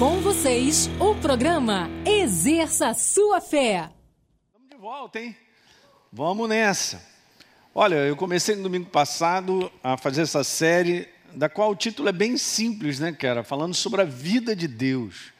[0.00, 3.90] Com vocês, o programa Exerça Sua Fé.
[4.50, 5.36] Vamos de volta, hein?
[6.10, 7.02] Vamos nessa.
[7.74, 12.12] Olha, eu comecei no domingo passado a fazer essa série, da qual o título é
[12.12, 13.44] bem simples, né, cara?
[13.44, 15.34] Falando sobre a vida de Deus.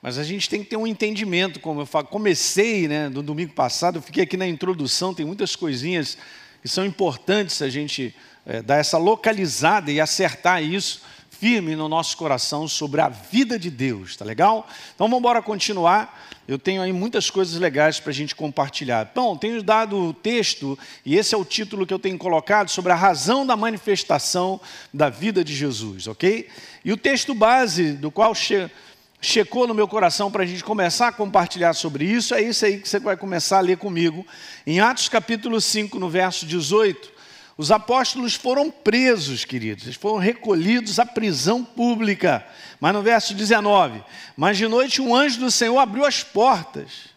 [0.00, 4.00] Mas a gente tem que ter um entendimento, como eu comecei, né, no domingo passado,
[4.00, 6.16] fiquei aqui na introdução, tem muitas coisinhas
[6.62, 11.02] que são importantes a gente é, dar essa localizada e acertar isso
[11.40, 14.68] firme no nosso coração sobre a vida de Deus, tá legal?
[14.94, 16.28] Então vamos embora continuar.
[16.46, 19.10] Eu tenho aí muitas coisas legais para a gente compartilhar.
[19.14, 22.92] Bom, tenho dado o texto, e esse é o título que eu tenho colocado, sobre
[22.92, 24.60] a razão da manifestação
[24.92, 26.46] da vida de Jesus, ok?
[26.84, 28.70] E o texto base do qual che
[29.18, 32.78] checou no meu coração para a gente começar a compartilhar sobre isso, é isso aí
[32.78, 34.26] que você vai começar a ler comigo.
[34.66, 37.19] Em Atos capítulo 5, no verso 18,
[37.60, 42.42] os apóstolos foram presos, queridos, eles foram recolhidos à prisão pública.
[42.80, 44.02] Mas no verso 19,
[44.34, 47.10] mas de noite um anjo do Senhor abriu as portas.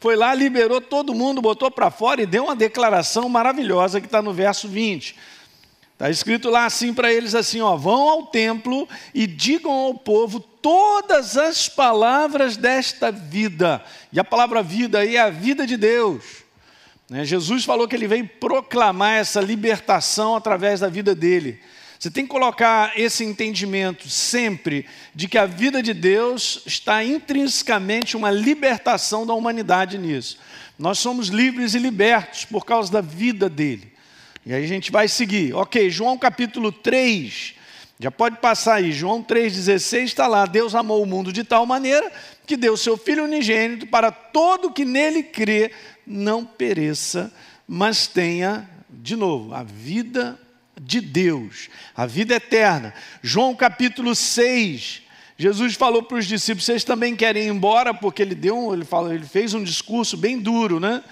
[0.00, 4.20] Foi lá, liberou todo mundo, botou para fora e deu uma declaração maravilhosa que está
[4.20, 5.14] no verso 20.
[5.92, 10.40] Está escrito lá assim para eles assim, ó, vão ao templo e digam ao povo
[10.40, 13.80] todas as palavras desta vida.
[14.12, 16.43] E a palavra vida aí é a vida de Deus.
[17.08, 17.24] Né?
[17.24, 21.60] Jesus falou que ele veio proclamar essa libertação através da vida dele.
[21.98, 28.16] Você tem que colocar esse entendimento sempre de que a vida de Deus está intrinsecamente
[28.16, 30.38] uma libertação da humanidade nisso.
[30.78, 33.92] Nós somos livres e libertos por causa da vida dele.
[34.44, 35.54] E aí a gente vai seguir.
[35.54, 37.54] Ok, João capítulo 3,
[37.98, 38.92] já pode passar aí.
[38.92, 40.44] João 3,16 está lá.
[40.44, 42.12] Deus amou o mundo de tal maneira
[42.46, 45.72] que deu seu Filho unigênito para todo que nele crê
[46.06, 47.32] não pereça,
[47.66, 50.38] mas tenha, de novo, a vida
[50.80, 52.92] de Deus, a vida eterna.
[53.22, 55.02] João capítulo 6,
[55.36, 59.12] Jesus falou para os discípulos: vocês também querem ir embora, porque ele deu, ele, falou,
[59.12, 61.02] ele fez um discurso bem duro, né?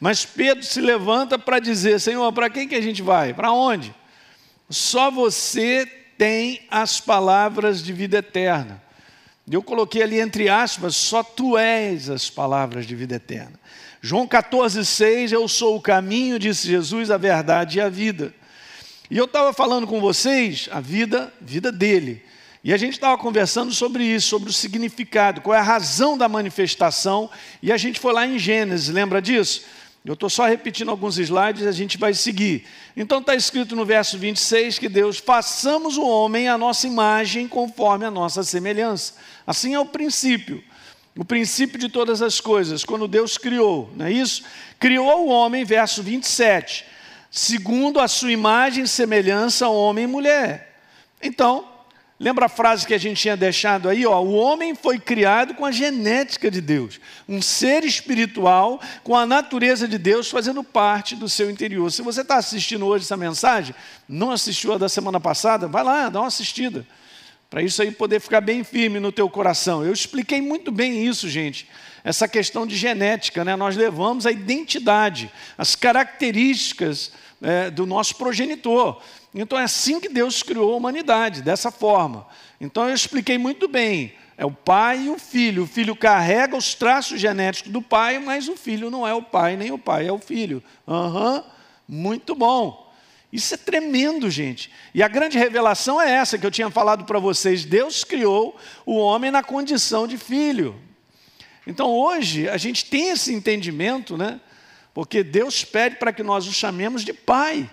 [0.00, 3.34] Mas Pedro se levanta para dizer: Senhor, para quem que a gente vai?
[3.34, 3.94] Para onde?
[4.68, 8.82] Só você tem as palavras de vida eterna.
[9.50, 13.58] Eu coloquei ali entre aspas: só tu és as palavras de vida eterna.
[14.00, 18.32] João 14,6, eu sou o caminho, disse Jesus, a verdade e a vida.
[19.10, 22.22] E eu estava falando com vocês a vida, vida dele.
[22.62, 26.28] E a gente estava conversando sobre isso, sobre o significado, qual é a razão da
[26.28, 27.30] manifestação.
[27.62, 29.64] E a gente foi lá em Gênesis, lembra disso?
[30.04, 32.66] Eu estou só repetindo alguns slides e a gente vai seguir.
[32.96, 38.04] Então está escrito no verso 26 que Deus, façamos o homem à nossa imagem conforme
[38.04, 39.14] a nossa semelhança.
[39.46, 40.62] Assim é o princípio
[41.18, 44.44] o princípio de todas as coisas, quando Deus criou, não é isso?
[44.78, 46.84] Criou o homem, verso 27,
[47.28, 50.76] segundo a sua imagem e semelhança, homem e mulher.
[51.20, 51.68] Então,
[52.18, 54.04] lembra a frase que a gente tinha deixado aí?
[54.06, 59.24] Ó, o homem foi criado com a genética de Deus, um ser espiritual com a
[59.26, 61.90] natureza de Deus fazendo parte do seu interior.
[61.90, 63.74] Se você está assistindo hoje essa mensagem,
[64.08, 66.86] não assistiu a da semana passada, vai lá, dá uma assistida.
[67.50, 69.82] Para isso aí poder ficar bem firme no teu coração.
[69.82, 71.66] Eu expliquei muito bem isso, gente.
[72.04, 73.56] Essa questão de genética, né?
[73.56, 79.00] Nós levamos a identidade, as características é, do nosso progenitor.
[79.34, 82.26] Então é assim que Deus criou a humanidade, dessa forma.
[82.60, 84.14] Então eu expliquei muito bem.
[84.36, 85.64] É o pai e o filho.
[85.64, 89.56] O filho carrega os traços genéticos do pai, mas o filho não é o pai,
[89.56, 90.62] nem o pai é o filho.
[90.86, 91.42] Uhum,
[91.88, 92.88] muito bom.
[93.32, 94.70] Isso é tremendo, gente.
[94.94, 98.56] E a grande revelação é essa que eu tinha falado para vocês: Deus criou
[98.86, 100.80] o homem na condição de filho.
[101.66, 104.40] Então hoje a gente tem esse entendimento, né?
[104.94, 107.68] Porque Deus pede para que nós o chamemos de pai.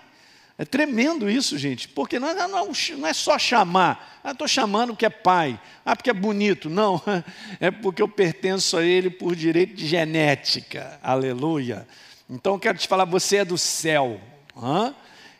[0.58, 4.20] É tremendo isso, gente, porque não, não, não é só chamar.
[4.24, 5.60] Ah, estou chamando porque é pai.
[5.84, 6.70] Ah, porque é bonito.
[6.70, 7.00] Não,
[7.60, 10.98] é porque eu pertenço a ele por direito de genética.
[11.02, 11.86] Aleluia.
[12.28, 14.18] Então quero te falar, você é do céu.
[14.56, 14.94] Hã?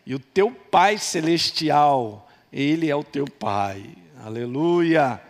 [0.05, 3.85] E o teu Pai celestial, ele é o teu Pai.
[4.23, 5.21] Aleluia.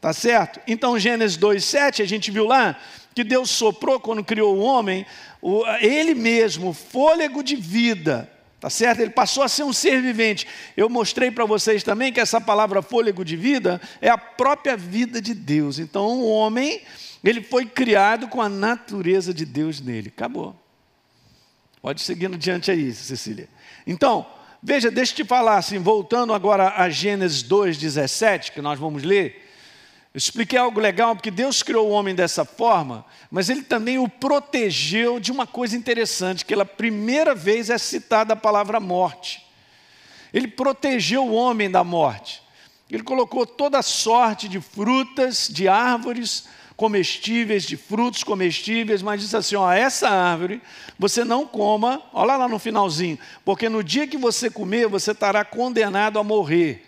[0.00, 0.60] Tá certo?
[0.66, 2.76] Então, Gênesis 2:7, a gente viu lá
[3.14, 5.06] que Deus soprou quando criou o homem,
[5.40, 8.30] o, ele mesmo, fôlego de vida.
[8.60, 9.00] Tá certo?
[9.00, 10.46] Ele passou a ser um ser vivente.
[10.76, 15.22] Eu mostrei para vocês também que essa palavra fôlego de vida é a própria vida
[15.22, 15.78] de Deus.
[15.78, 16.82] Então, o homem,
[17.22, 20.08] ele foi criado com a natureza de Deus nele.
[20.08, 20.56] Acabou.
[21.80, 23.48] Pode seguir adiante aí, Cecília.
[23.86, 24.26] Então,
[24.60, 29.47] veja, deixa eu te falar assim, voltando agora a Gênesis 2,17, que nós vamos ler.
[30.18, 35.20] Expliquei algo legal, porque Deus criou o homem dessa forma, mas ele também o protegeu
[35.20, 39.46] de uma coisa interessante, que pela primeira vez é citada a palavra morte.
[40.34, 42.42] Ele protegeu o homem da morte.
[42.90, 49.54] Ele colocou toda sorte de frutas, de árvores comestíveis, de frutos comestíveis, mas disse assim:
[49.54, 50.60] ó, essa árvore
[50.98, 55.44] você não coma, olha lá no finalzinho, porque no dia que você comer, você estará
[55.44, 56.84] condenado a morrer.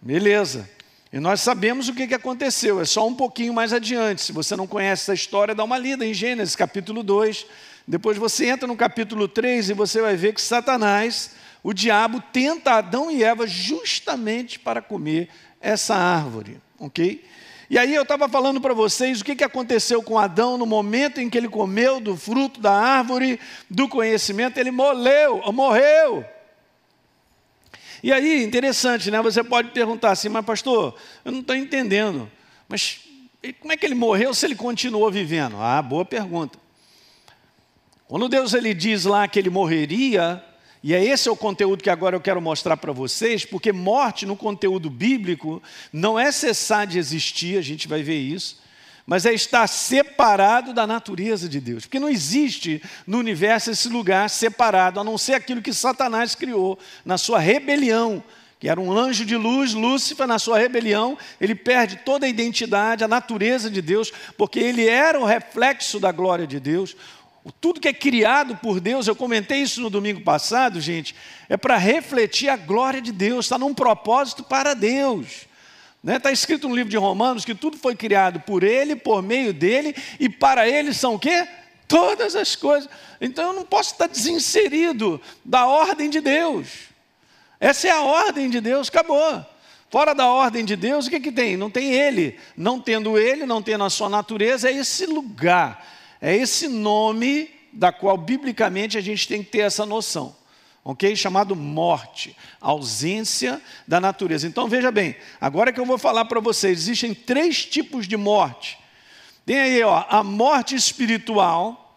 [0.00, 0.77] beleza.
[1.10, 4.20] E nós sabemos o que aconteceu, é só um pouquinho mais adiante.
[4.20, 7.46] Se você não conhece essa história, dá uma lida em Gênesis capítulo 2.
[7.86, 11.30] Depois você entra no capítulo 3 e você vai ver que Satanás,
[11.62, 15.30] o diabo, tenta Adão e Eva justamente para comer
[15.62, 17.24] essa árvore, ok?
[17.70, 21.20] E aí eu estava falando para vocês o que, que aconteceu com Adão no momento
[21.20, 26.24] em que ele comeu do fruto da árvore do conhecimento, ele morreu, morreu.
[28.02, 29.20] E aí, interessante, né?
[29.22, 32.30] Você pode perguntar assim, mas pastor, eu não estou entendendo.
[32.68, 33.00] Mas
[33.60, 35.56] como é que ele morreu se ele continuou vivendo?
[35.56, 36.58] Ah, boa pergunta.
[38.06, 40.42] Quando Deus ele diz lá que ele morreria,
[40.82, 44.36] e é esse o conteúdo que agora eu quero mostrar para vocês, porque morte no
[44.36, 45.62] conteúdo bíblico
[45.92, 48.67] não é cessar de existir, a gente vai ver isso
[49.08, 51.86] mas é estar separado da natureza de Deus.
[51.86, 56.78] Porque não existe no universo esse lugar separado, a não ser aquilo que Satanás criou
[57.06, 58.22] na sua rebelião,
[58.60, 63.02] que era um anjo de luz, Lúcifer, na sua rebelião, ele perde toda a identidade,
[63.02, 66.94] a natureza de Deus, porque ele era o reflexo da glória de Deus.
[67.62, 71.14] Tudo que é criado por Deus, eu comentei isso no domingo passado, gente,
[71.48, 75.47] é para refletir a glória de Deus, está num propósito para Deus.
[75.98, 76.18] Está né?
[76.18, 79.94] Tá escrito no livro de Romanos que tudo foi criado por Ele, por meio dele,
[80.20, 81.46] e para Ele são o quê?
[81.88, 82.88] Todas as coisas.
[83.20, 86.68] Então eu não posso estar desinserido da ordem de Deus.
[87.58, 89.44] Essa é a ordem de Deus, acabou.
[89.90, 91.56] Fora da ordem de Deus, o que, que tem?
[91.56, 92.38] Não tem Ele.
[92.56, 95.84] Não tendo Ele, não tendo a sua natureza, é esse lugar,
[96.20, 100.37] é esse nome da qual, biblicamente, a gente tem que ter essa noção
[100.88, 101.14] ok?
[101.14, 104.46] Chamado morte, ausência da natureza.
[104.46, 108.78] Então veja bem, agora que eu vou falar para vocês, existem três tipos de morte.
[109.44, 111.94] Tem aí, ó, a morte espiritual,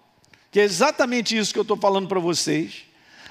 [0.52, 2.84] que é exatamente isso que eu estou falando para vocês.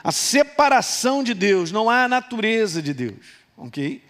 [0.03, 4.03] A separação de Deus, não há a natureza de Deus, ok?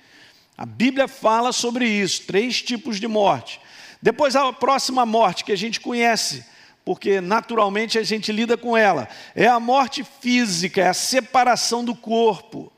[0.56, 3.60] A Bíblia fala sobre isso, três tipos de morte.
[4.00, 6.44] Depois a próxima morte que a gente conhece,
[6.84, 9.08] porque naturalmente a gente lida com ela.
[9.34, 12.72] É a morte física, é a separação do corpo,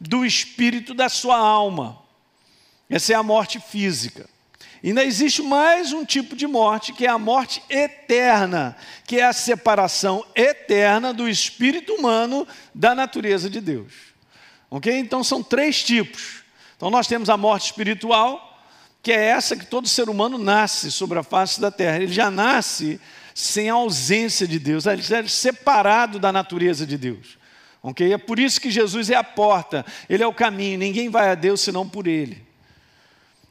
[0.00, 1.98] do espírito da sua alma.
[2.88, 4.28] Essa é a morte física.
[4.84, 8.76] Ainda existe mais um tipo de morte, que é a morte eterna,
[9.06, 13.92] que é a separação eterna do espírito humano da natureza de Deus.
[14.68, 14.92] Ok?
[14.98, 16.42] Então são três tipos.
[16.76, 18.60] Então nós temos a morte espiritual,
[19.00, 21.98] que é essa que todo ser humano nasce sobre a face da terra.
[21.98, 23.00] Ele já nasce
[23.34, 27.38] sem a ausência de Deus, ele é separado da natureza de Deus.
[27.82, 28.12] Okay?
[28.12, 31.34] É por isso que Jesus é a porta, Ele é o caminho, ninguém vai a
[31.34, 32.40] Deus senão por Ele.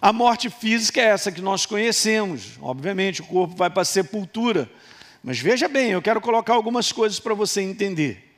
[0.01, 4.69] A morte física é essa que nós conhecemos, obviamente, o corpo vai para a sepultura.
[5.23, 8.29] Mas veja bem, eu quero colocar algumas coisas para você entender.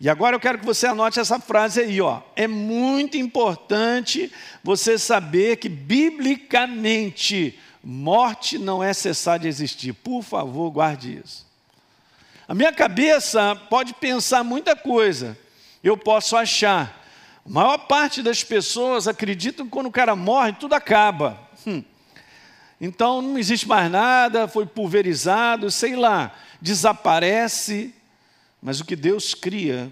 [0.00, 2.20] E agora eu quero que você anote essa frase aí, ó.
[2.36, 4.30] É muito importante
[4.62, 9.92] você saber que biblicamente Morte não é cessar de existir.
[9.92, 11.46] Por favor, guarde isso.
[12.46, 15.38] A minha cabeça pode pensar muita coisa.
[15.82, 17.04] Eu posso achar.
[17.44, 21.38] A maior parte das pessoas acreditam que quando o cara morre, tudo acaba.
[21.66, 21.82] Hum.
[22.80, 27.94] Então não existe mais nada, foi pulverizado, sei lá, desaparece.
[28.62, 29.90] Mas o que Deus cria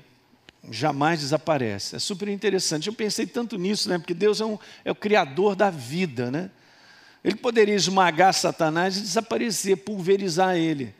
[0.71, 1.97] jamais desaparece.
[1.97, 2.89] É super interessante.
[2.89, 3.99] Eu pensei tanto nisso, né?
[3.99, 6.51] Porque Deus é, um, é o criador da vida, né?
[7.27, 10.95] Ele poderia esmagar Satanás e desaparecer, pulverizar ele.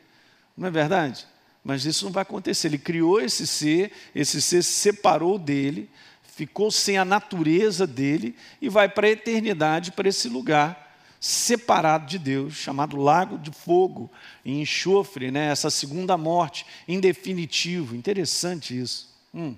[0.57, 1.25] Não é verdade?
[1.63, 2.67] Mas isso não vai acontecer.
[2.67, 5.89] Ele criou esse ser, esse ser se separou dele,
[6.25, 12.19] ficou sem a natureza dele e vai para a eternidade, para esse lugar separado de
[12.19, 14.11] Deus, chamado lago de fogo
[14.45, 15.53] e enxofre, né?
[15.53, 17.95] essa segunda morte, em definitivo.
[17.95, 19.15] Interessante isso.
[19.33, 19.55] Hum.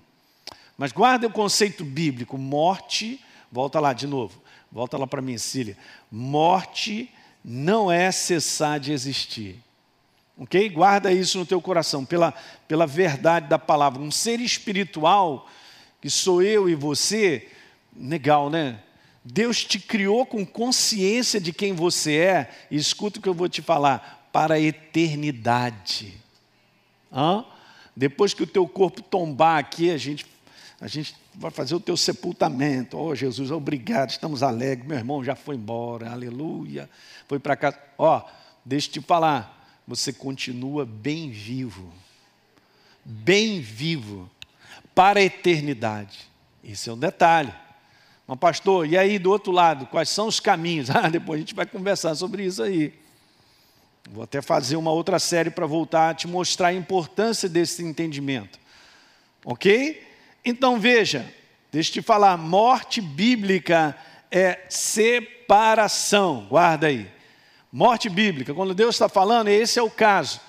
[0.76, 4.42] Mas guarda o conceito bíblico: morte, volta lá de novo.
[4.70, 5.76] Volta lá para mim, Cília.
[6.10, 7.10] Morte
[7.44, 9.62] não é cessar de existir.
[10.36, 10.68] Ok?
[10.68, 12.32] Guarda isso no teu coração, pela,
[12.66, 14.02] pela verdade da palavra.
[14.02, 15.48] Um ser espiritual,
[16.00, 17.48] que sou eu e você,
[17.96, 18.80] legal, né?
[19.24, 23.48] Deus te criou com consciência de quem você é, e escuta o que eu vou
[23.48, 26.14] te falar, para a eternidade.
[27.12, 27.44] Hã?
[27.96, 30.24] Depois que o teu corpo tombar aqui, a gente
[30.80, 32.98] a gente vai fazer o teu sepultamento.
[32.98, 34.86] Oh, Jesus, obrigado, estamos alegres.
[34.88, 36.90] Meu irmão já foi embora, aleluia.
[37.28, 37.78] Foi para casa.
[37.96, 38.30] Ó, oh,
[38.64, 41.92] deixa eu te falar, você continua bem vivo.
[43.04, 44.28] Bem vivo
[44.94, 46.18] para a eternidade.
[46.62, 47.54] Esse é um detalhe.
[48.26, 50.90] Mas, pastor, e aí do outro lado, quais são os caminhos?
[50.94, 52.92] Ah, depois a gente vai conversar sobre isso aí.
[54.10, 58.58] Vou até fazer uma outra série para voltar a te mostrar a importância desse entendimento.
[59.44, 60.07] Ok?
[60.48, 61.30] Então veja,
[61.70, 63.94] deixa eu te falar, morte bíblica
[64.30, 66.46] é separação.
[66.48, 67.06] Guarda aí.
[67.70, 70.40] Morte bíblica, quando Deus está falando, esse é o caso.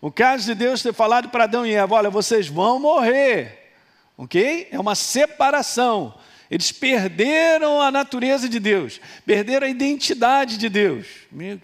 [0.00, 3.72] O caso de Deus ter falado para Adão e Eva: olha, vocês vão morrer.
[4.16, 4.68] Ok?
[4.70, 6.14] É uma separação.
[6.48, 11.08] Eles perderam a natureza de Deus, perderam a identidade de Deus.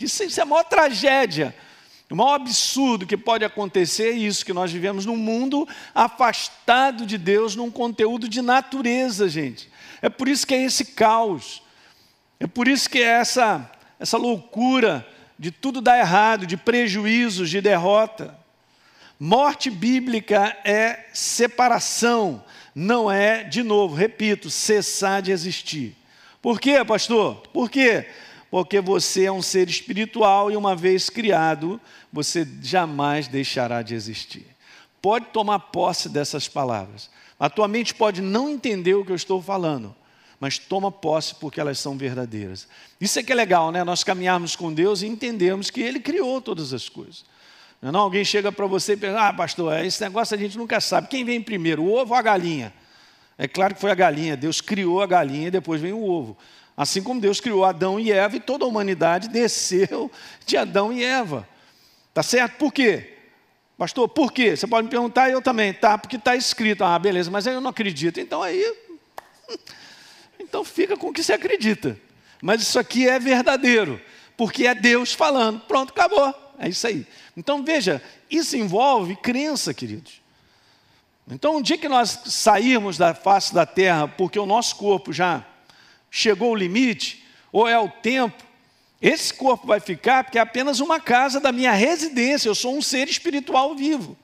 [0.00, 1.54] Isso, isso é a maior tragédia.
[2.10, 7.18] O maior absurdo que pode acontecer é isso, que nós vivemos num mundo afastado de
[7.18, 9.70] Deus, num conteúdo de natureza, gente.
[10.00, 11.62] É por isso que é esse caos.
[12.40, 15.06] É por isso que é essa, essa loucura
[15.38, 18.36] de tudo dar errado, de prejuízos, de derrota.
[19.20, 22.42] Morte bíblica é separação,
[22.74, 25.96] não é, de novo, repito, cessar de existir.
[26.40, 27.42] Por quê, pastor?
[27.52, 28.06] Por quê?
[28.50, 31.80] Porque você é um ser espiritual e uma vez criado,
[32.12, 34.46] você jamais deixará de existir.
[35.00, 37.10] Pode tomar posse dessas palavras.
[37.38, 39.94] A tua mente pode não entender o que eu estou falando,
[40.40, 42.66] mas toma posse porque elas são verdadeiras.
[43.00, 43.84] Isso é que é legal, né?
[43.84, 47.24] Nós caminharmos com Deus e entendermos que Ele criou todas as coisas.
[47.80, 48.00] Não, é não?
[48.00, 51.08] Alguém chega para você e pergunta, ah, pastor, esse negócio a gente nunca sabe.
[51.08, 52.72] Quem vem primeiro, o ovo ou a galinha?
[53.36, 54.36] É claro que foi a galinha.
[54.36, 56.36] Deus criou a galinha e depois vem o ovo.
[56.76, 60.10] Assim como Deus criou Adão e Eva e toda a humanidade desceu
[60.44, 61.46] de Adão e Eva.
[62.18, 62.56] Tá certo?
[62.56, 63.14] Por quê?
[63.76, 64.56] Pastor, por quê?
[64.56, 65.72] Você pode me perguntar, eu também.
[65.72, 66.82] Tá, porque está escrito.
[66.82, 68.18] Ah, beleza, mas eu não acredito.
[68.18, 68.74] Então aí
[70.36, 71.96] então fica com o que você acredita.
[72.42, 74.00] Mas isso aqui é verdadeiro,
[74.36, 75.60] porque é Deus falando.
[75.60, 76.34] Pronto, acabou.
[76.58, 77.06] É isso aí.
[77.36, 80.20] Então veja, isso envolve crença, queridos.
[81.30, 85.46] Então, um dia que nós sairmos da face da terra, porque o nosso corpo já
[86.10, 88.42] chegou ao limite, ou é o tempo,
[89.00, 92.48] esse corpo vai ficar porque é apenas uma casa da minha residência.
[92.48, 94.16] Eu sou um ser espiritual vivo.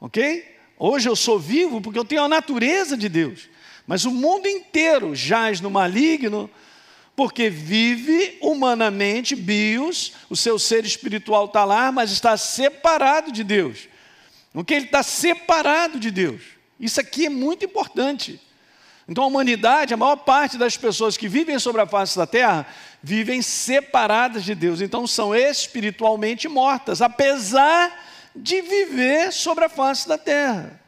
[0.00, 0.44] Ok?
[0.78, 3.48] Hoje eu sou vivo porque eu tenho a natureza de Deus.
[3.86, 6.50] Mas o mundo inteiro jaz no maligno,
[7.14, 13.88] porque vive humanamente, bios, o seu ser espiritual está lá, mas está separado de Deus.
[14.52, 16.42] O que ele está separado de Deus.
[16.80, 18.40] Isso aqui é muito importante.
[19.06, 22.66] Então a humanidade, a maior parte das pessoas que vivem sobre a face da terra,
[23.04, 24.80] vivem separadas de Deus.
[24.80, 28.02] Então são espiritualmente mortas, apesar
[28.34, 30.80] de viver sobre a face da terra,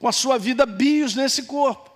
[0.00, 1.88] com a sua vida bios nesse corpo.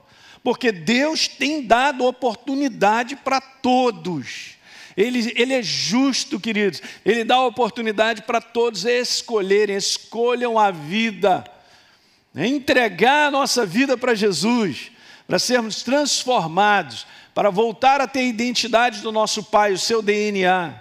[0.45, 4.52] Porque Deus tem dado oportunidade para todos.
[4.97, 6.80] Ele, ele é justo, queridos.
[7.04, 11.45] Ele dá oportunidade para todos escolherem, escolham a vida.
[12.35, 14.92] Entregar a nossa vida para Jesus,
[15.26, 17.04] para sermos transformados,
[17.40, 20.78] para voltar a ter a identidade do nosso Pai, o seu DNA.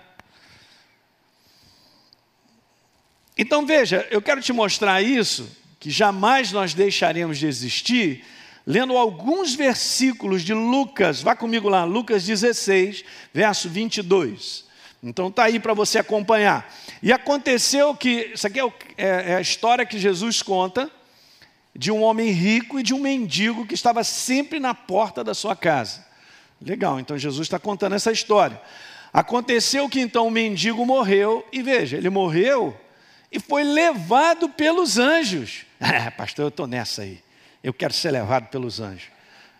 [3.37, 5.49] Então veja, eu quero te mostrar isso,
[5.79, 8.25] que jamais nós deixaremos de existir
[8.67, 14.65] lendo alguns versículos de Lucas, vá comigo lá, Lucas 16, verso 22.
[15.01, 16.69] Então está aí para você acompanhar.
[17.01, 20.91] E aconteceu que, isso aqui é, é, é a história que Jesus conta
[21.73, 25.55] de um homem rico e de um mendigo que estava sempre na porta da sua
[25.55, 26.08] casa.
[26.61, 28.61] Legal, então Jesus está contando essa história.
[29.13, 32.77] Aconteceu que então o mendigo morreu, e veja, ele morreu
[33.31, 35.65] e foi levado pelos anjos.
[35.81, 37.23] É, pastor, eu estou nessa aí.
[37.63, 39.07] Eu quero ser levado pelos anjos.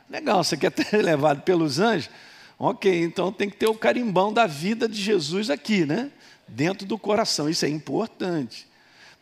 [0.09, 2.09] Legal, você quer ser levado pelos anjos?
[2.57, 6.11] Ok, então tem que ter o carimbão da vida de Jesus aqui, né?
[6.45, 7.49] Dentro do coração.
[7.49, 8.67] Isso é importante.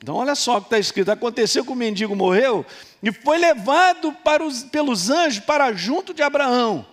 [0.01, 2.65] Então, olha só o que está escrito: aconteceu que o mendigo morreu
[3.03, 6.84] e foi levado os, pelos anjos para junto de Abraão.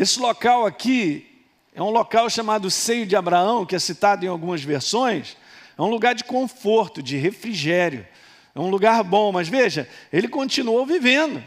[0.00, 4.64] Esse local aqui é um local chamado Seio de Abraão, que é citado em algumas
[4.64, 5.36] versões.
[5.76, 8.08] É um lugar de conforto, de refrigério.
[8.54, 11.44] É um lugar bom, mas veja, ele continuou vivendo.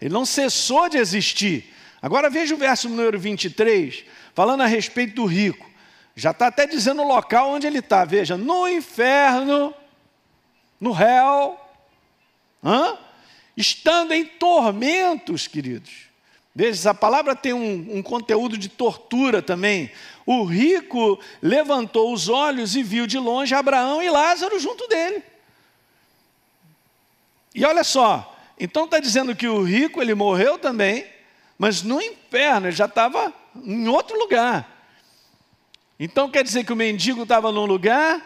[0.00, 1.74] Ele não cessou de existir.
[2.00, 5.68] Agora veja o verso número 23, falando a respeito do rico.
[6.14, 8.04] Já está até dizendo o local onde ele está.
[8.04, 9.74] Veja, no inferno,
[10.80, 11.58] no réu,
[12.62, 12.96] hã?
[13.56, 16.07] estando em tormentos, queridos.
[16.58, 19.92] Veja, essa palavra tem um, um, conteúdo de tortura também.
[20.26, 25.22] O rico levantou os olhos e viu de longe Abraão e Lázaro junto dele.
[27.54, 31.06] E olha só, então está dizendo que o rico ele morreu também,
[31.56, 34.68] mas no inferno ele já estava em outro lugar.
[35.96, 38.20] Então quer dizer que o mendigo estava num lugar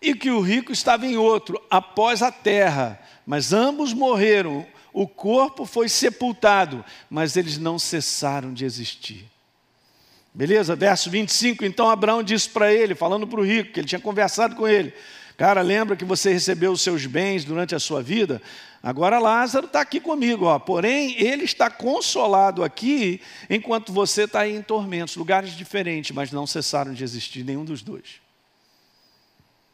[0.00, 2.98] e que o rico estava em outro, após a terra.
[3.26, 4.66] Mas ambos morreram.
[4.96, 9.26] O corpo foi sepultado, mas eles não cessaram de existir.
[10.32, 10.74] Beleza?
[10.74, 11.66] Verso 25.
[11.66, 14.94] Então Abraão disse para ele, falando para o rico, que ele tinha conversado com ele:
[15.36, 18.40] Cara, lembra que você recebeu os seus bens durante a sua vida?
[18.82, 20.58] Agora Lázaro está aqui comigo, ó.
[20.58, 26.46] porém ele está consolado aqui, enquanto você está aí em tormentos, lugares diferentes, mas não
[26.46, 28.22] cessaram de existir nenhum dos dois.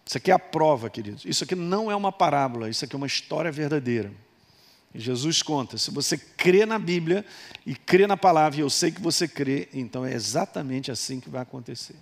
[0.04, 1.24] Isso aqui é a prova, queridos.
[1.24, 4.10] Isso aqui não é uma parábola, isso aqui é uma história verdadeira.
[4.94, 7.24] Jesus conta: se você crê na Bíblia
[7.64, 11.30] e crê na palavra, e eu sei que você crê, então é exatamente assim que
[11.30, 11.96] vai acontecer.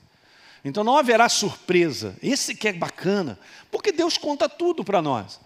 [0.64, 2.16] Então não haverá surpresa.
[2.22, 3.38] Esse que é bacana,
[3.70, 5.40] porque Deus conta tudo para nós.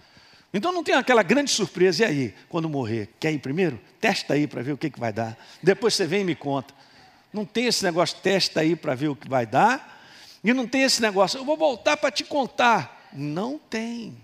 [0.52, 2.02] Então não tem aquela grande surpresa.
[2.02, 3.80] E aí, quando morrer, quer ir primeiro?
[4.00, 5.36] Testa aí para ver o que, que vai dar.
[5.62, 6.72] Depois você vem e me conta.
[7.32, 9.92] Não tem esse negócio, testa aí para ver o que vai dar.
[10.42, 13.10] E não tem esse negócio, eu vou voltar para te contar.
[13.12, 14.16] Não tem.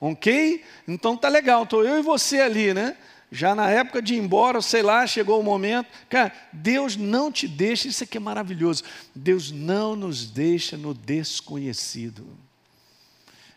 [0.00, 0.64] Ok?
[0.86, 2.96] Então tá legal, estou eu e você ali, né?
[3.30, 5.88] Já na época de ir embora, sei lá, chegou o momento.
[6.08, 8.84] Cara, Deus não te deixa, isso aqui é maravilhoso.
[9.14, 12.26] Deus não nos deixa no desconhecido.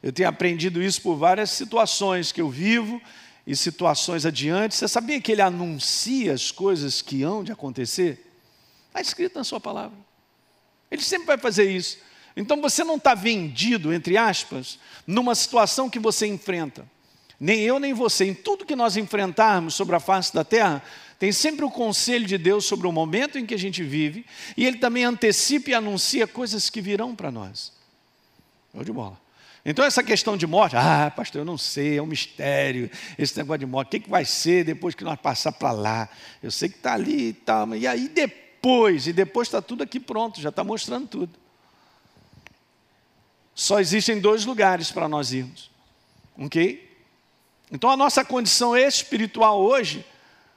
[0.04, 3.02] Eu tenho aprendido isso por várias situações que eu vivo
[3.46, 4.76] e situações adiante.
[4.76, 8.28] Você sabia que ele anuncia as coisas que hão de acontecer?
[8.88, 9.98] Está escrito na sua palavra.
[10.90, 11.98] Ele sempre vai fazer isso.
[12.36, 16.86] Então você não está vendido, entre aspas, numa situação que você enfrenta.
[17.40, 18.26] Nem eu, nem você.
[18.26, 20.84] Em tudo que nós enfrentarmos sobre a face da terra,
[21.18, 24.66] tem sempre o conselho de Deus sobre o momento em que a gente vive, e
[24.66, 27.72] Ele também antecipa e anuncia coisas que virão para nós.
[28.74, 29.20] Show de bola.
[29.64, 33.60] Então, essa questão de morte, ah, pastor, eu não sei, é um mistério, esse negócio
[33.60, 36.10] de morte, o que, que vai ser depois que nós passar para lá?
[36.42, 40.00] Eu sei que está ali e tal, e aí depois, e depois está tudo aqui
[40.00, 41.41] pronto, já está mostrando tudo.
[43.62, 45.70] Só existem dois lugares para nós irmos.
[46.36, 46.98] Ok?
[47.72, 50.04] Então a nossa condição espiritual hoje,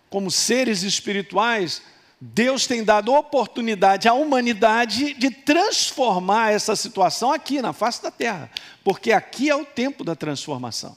[0.09, 1.83] como seres espirituais,
[2.19, 8.51] Deus tem dado oportunidade à humanidade de transformar essa situação aqui na face da terra,
[8.83, 10.97] porque aqui é o tempo da transformação.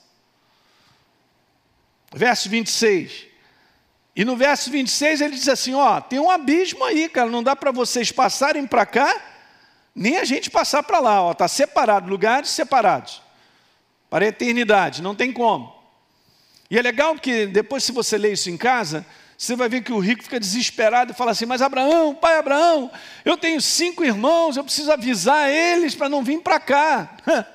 [2.13, 3.25] Verso 26.
[4.15, 7.53] E no verso 26 ele diz assim: Ó, tem um abismo aí, cara, não dá
[7.53, 9.36] para vocês passarem para cá
[9.97, 13.19] nem a gente passar para lá, está separado, lugares separados,
[14.11, 15.75] para a eternidade, não tem como.
[16.69, 19.03] E é legal que depois, se você ler isso em casa,
[19.35, 22.91] você vai ver que o rico fica desesperado e fala assim: Mas Abraão, pai Abraão,
[23.25, 27.17] eu tenho cinco irmãos, eu preciso avisar eles para não vir para cá.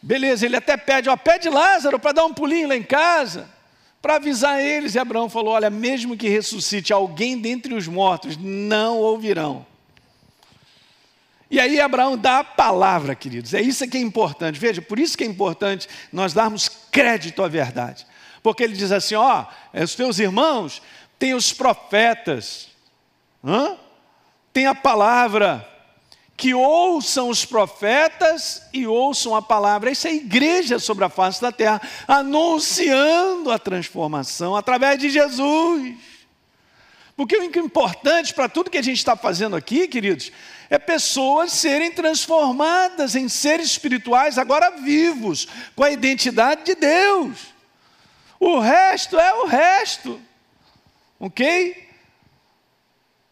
[0.00, 3.50] Beleza, ele até pede, ó, pede Lázaro para dar um pulinho lá em casa,
[4.00, 4.94] para avisar eles.
[4.94, 9.66] E Abraão falou: Olha, mesmo que ressuscite alguém dentre os mortos, não ouvirão.
[11.50, 13.54] E aí Abraão dá a palavra, queridos.
[13.54, 14.58] É isso que é importante.
[14.58, 18.06] Veja, por isso que é importante nós darmos crédito à verdade.
[18.42, 20.82] Porque ele diz assim: ó, é, os teus irmãos
[21.18, 22.68] têm os profetas,
[23.42, 23.76] hã?
[24.52, 25.66] tem a palavra,
[26.36, 29.90] que ouçam os profetas e ouçam a palavra.
[29.90, 35.96] Isso é a igreja sobre a face da terra, anunciando a transformação através de Jesus.
[37.18, 40.30] Porque o importante para tudo que a gente está fazendo aqui, queridos,
[40.70, 47.36] é pessoas serem transformadas em seres espirituais agora vivos, com a identidade de Deus.
[48.38, 50.20] O resto é o resto.
[51.18, 51.88] Ok?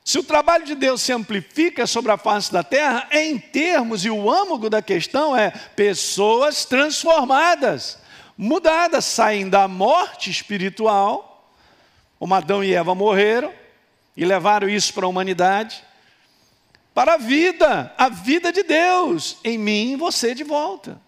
[0.04, 4.10] Se o trabalho de Deus se amplifica sobre a face da terra, em termos, e
[4.10, 8.00] o âmago da questão é pessoas transformadas,
[8.36, 11.54] mudadas, saem da morte espiritual,
[12.18, 13.54] como Adão e Eva morreram,
[14.16, 15.84] e levaram isso para a humanidade,
[16.94, 21.00] para a vida, a vida de Deus, em mim e você de volta.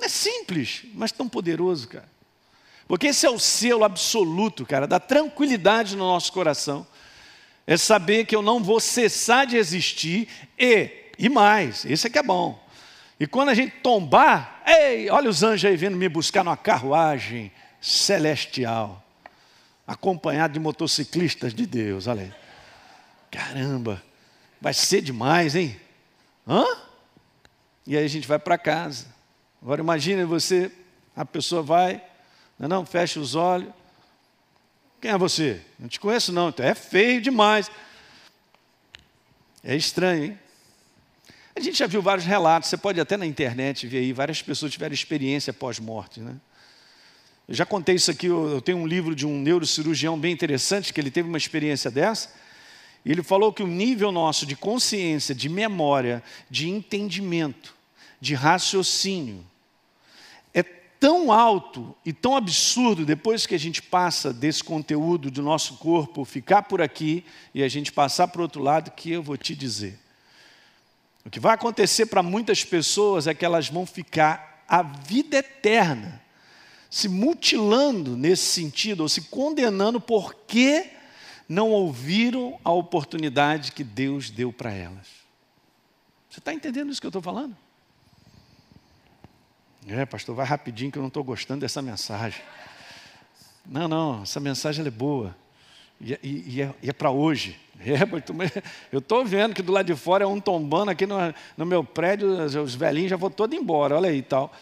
[0.00, 2.08] É simples, mas tão poderoso, cara.
[2.88, 6.86] Porque esse é o selo absoluto, cara, da tranquilidade no nosso coração.
[7.66, 10.26] É saber que eu não vou cessar de existir
[10.58, 12.58] e, e mais, esse é que é bom.
[13.20, 17.52] E quando a gente tombar, ei, olha os anjos aí vindo me buscar numa carruagem
[17.80, 19.04] celestial
[19.90, 22.06] acompanhado de motociclistas de Deus.
[22.06, 22.32] Olha aí.
[23.28, 24.00] Caramba,
[24.60, 25.76] vai ser demais, hein?
[26.46, 26.64] Hã?
[27.84, 29.06] E aí a gente vai para casa.
[29.60, 30.70] Agora imagine você,
[31.14, 32.00] a pessoa vai,
[32.56, 33.72] não, não, fecha os olhos.
[35.00, 35.60] Quem é você?
[35.76, 37.68] Não te conheço não, então é feio demais.
[39.64, 40.38] É estranho, hein?
[41.56, 44.70] A gente já viu vários relatos, você pode até na internet ver aí, várias pessoas
[44.70, 46.36] tiveram experiência pós-morte, né?
[47.50, 51.00] Eu já contei isso aqui, eu tenho um livro de um neurocirurgião bem interessante, que
[51.00, 52.32] ele teve uma experiência dessa.
[53.04, 57.74] E ele falou que o nível nosso de consciência, de memória, de entendimento,
[58.20, 59.44] de raciocínio,
[60.54, 65.74] é tão alto e tão absurdo depois que a gente passa desse conteúdo do nosso
[65.78, 69.36] corpo ficar por aqui e a gente passar para o outro lado que eu vou
[69.36, 69.98] te dizer.
[71.24, 76.29] O que vai acontecer para muitas pessoas é que elas vão ficar a vida eterna
[76.90, 80.90] se mutilando nesse sentido ou se condenando porque
[81.48, 85.06] não ouviram a oportunidade que Deus deu para elas.
[86.28, 87.56] Você está entendendo isso que eu estou falando?
[89.86, 92.42] É, pastor, vai rapidinho que eu não estou gostando dessa mensagem.
[93.64, 95.34] Não, não, essa mensagem é boa.
[96.00, 97.58] E, e, e é, é para hoje.
[97.80, 97.94] É,
[98.92, 101.16] eu estou vendo que do lado de fora é um tombando aqui no,
[101.56, 102.28] no meu prédio,
[102.62, 104.52] os velhinhos já vão todos embora, olha aí e tal.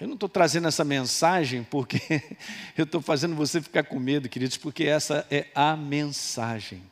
[0.00, 2.00] Eu não estou trazendo essa mensagem porque
[2.76, 6.82] eu estou fazendo você ficar com medo, queridos, porque essa é a mensagem.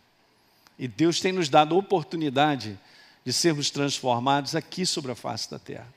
[0.78, 2.78] E Deus tem nos dado a oportunidade
[3.24, 5.88] de sermos transformados aqui sobre a face da terra.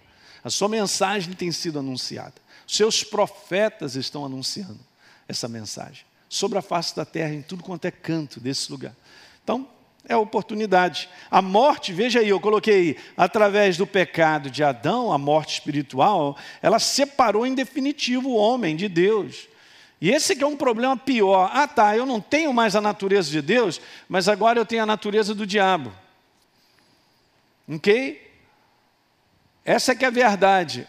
[0.43, 2.33] A sua mensagem tem sido anunciada.
[2.65, 4.79] Seus profetas estão anunciando
[5.27, 8.95] essa mensagem sobre a face da terra, em tudo quanto é canto desse lugar.
[9.43, 9.67] Então,
[10.07, 11.09] é a oportunidade.
[11.29, 16.79] A morte, veja aí, eu coloquei através do pecado de Adão, a morte espiritual, ela
[16.79, 19.47] separou em definitivo o homem de Deus.
[20.01, 21.51] E esse que é um problema pior.
[21.53, 24.85] Ah, tá, eu não tenho mais a natureza de Deus, mas agora eu tenho a
[24.87, 25.93] natureza do diabo.
[27.69, 28.29] Ok?
[29.63, 30.87] Essa é que é a verdade.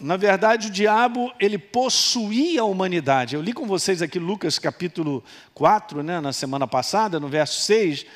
[0.00, 3.36] Na verdade, o diabo, ele possuía a humanidade.
[3.36, 5.22] Eu li com vocês aqui Lucas capítulo
[5.52, 8.06] 4, né, na semana passada, no verso 6.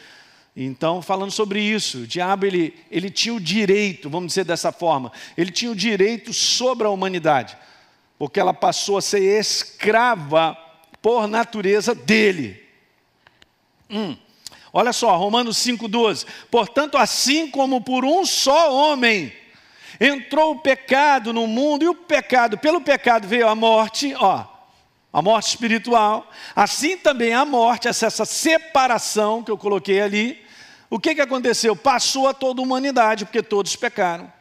[0.60, 5.12] Então, falando sobre isso, o diabo, ele, ele tinha o direito, vamos dizer dessa forma,
[5.36, 7.56] ele tinha o direito sobre a humanidade,
[8.18, 10.58] porque ela passou a ser escrava
[11.00, 12.60] por natureza dele.
[13.88, 14.16] Hum.
[14.72, 16.26] Olha só, Romanos 5,12.
[16.50, 19.32] Portanto, assim como por um só homem
[20.00, 24.44] entrou o pecado no mundo, e o pecado, pelo pecado veio a morte, ó,
[25.12, 30.47] a morte espiritual, assim também a morte, essa, essa separação que eu coloquei ali,
[30.90, 31.76] o que, que aconteceu?
[31.76, 34.32] Passou a toda a humanidade, porque todos pecaram.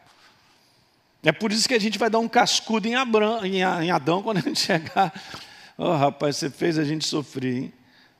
[1.22, 4.38] É por isso que a gente vai dar um cascudo em, Abrão, em, Adão quando
[4.38, 5.12] a gente chegar.
[5.76, 7.72] Oh, rapaz, você fez a gente sofrer, hein?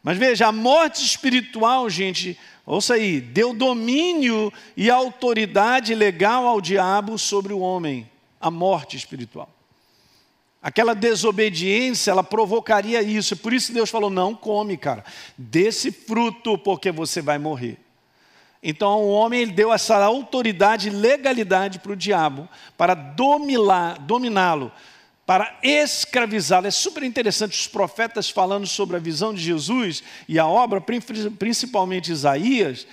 [0.02, 7.18] Mas veja, a morte espiritual, gente, ouça aí, deu domínio e autoridade legal ao diabo
[7.18, 8.08] sobre o homem,
[8.40, 9.48] a morte espiritual.
[10.62, 13.36] Aquela desobediência, ela provocaria isso.
[13.36, 15.04] Por isso Deus falou: não come, cara,
[15.36, 17.78] desse fruto, porque você vai morrer.
[18.62, 24.72] Então o homem deu essa autoridade e legalidade para o diabo, para dominá-lo,
[25.24, 26.66] para escravizá-lo.
[26.66, 32.10] É super interessante os profetas falando sobre a visão de Jesus e a obra, principalmente
[32.10, 32.86] Isaías.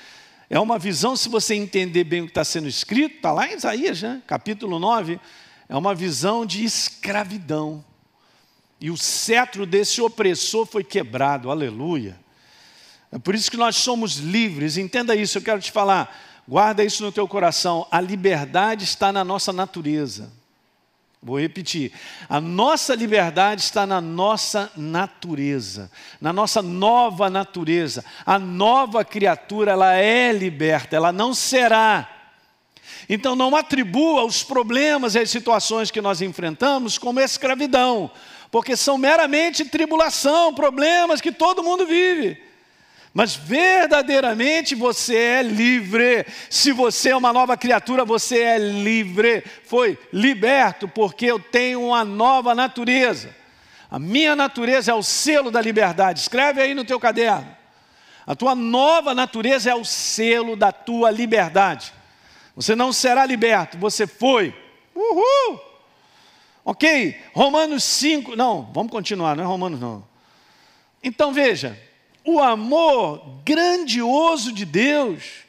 [0.49, 3.56] É uma visão, se você entender bem o que está sendo escrito, está lá em
[3.56, 4.21] Isaías, né?
[4.28, 5.19] capítulo 9,
[5.67, 7.84] é uma visão de escravidão.
[8.80, 12.23] E o cetro desse opressor foi quebrado, aleluia.
[13.15, 17.01] É por isso que nós somos livres, entenda isso, eu quero te falar, guarda isso
[17.01, 20.34] no teu coração, a liberdade está na nossa natureza.
[21.23, 21.93] Vou repetir.
[22.28, 28.04] A nossa liberdade está na nossa natureza, na nossa nova natureza.
[28.25, 32.10] A nova criatura, ela é liberta, ela não será.
[33.08, 38.12] Então não atribua os problemas e as situações que nós enfrentamos como escravidão,
[38.51, 42.43] porque são meramente tribulação, problemas que todo mundo vive
[43.15, 46.25] mas verdadeiramente você é livre.
[46.49, 49.41] Se você é uma nova criatura, você é livre.
[49.63, 53.34] Foi liberto, porque eu tenho uma nova natureza.
[53.89, 56.19] A minha natureza é o selo da liberdade.
[56.19, 57.47] Escreve aí no teu caderno.
[58.28, 61.93] A tua nova natureza é o selo da tua liberdade.
[62.54, 64.54] Você não será liberto, você foi.
[64.93, 65.62] Uhul!
[66.65, 67.17] Ok?
[67.34, 68.36] Romanos 5.
[68.36, 70.06] Não, vamos continuar, não é Romanos não.
[71.01, 71.80] Então veja,
[72.25, 75.45] o amor grandioso de Deus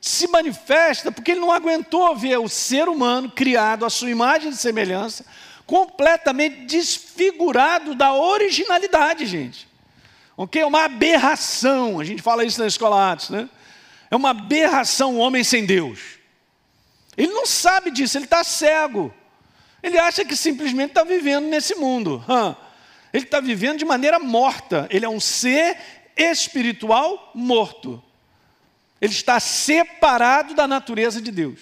[0.00, 4.56] se manifesta porque ele não aguentou ver o ser humano criado à sua imagem e
[4.56, 5.24] semelhança,
[5.66, 9.66] completamente desfigurado da originalidade, gente.
[10.36, 10.62] Ok?
[10.62, 13.48] É uma aberração, a gente fala isso na escola Atos, né?
[14.10, 16.18] É uma aberração o homem sem Deus.
[17.16, 19.12] Ele não sabe disso, ele está cego.
[19.82, 22.24] Ele acha que simplesmente está vivendo nesse mundo.
[23.12, 24.86] Ele está vivendo de maneira morta.
[24.90, 25.76] Ele é um ser
[26.18, 28.02] espiritual morto.
[29.00, 31.60] Ele está separado da natureza de Deus.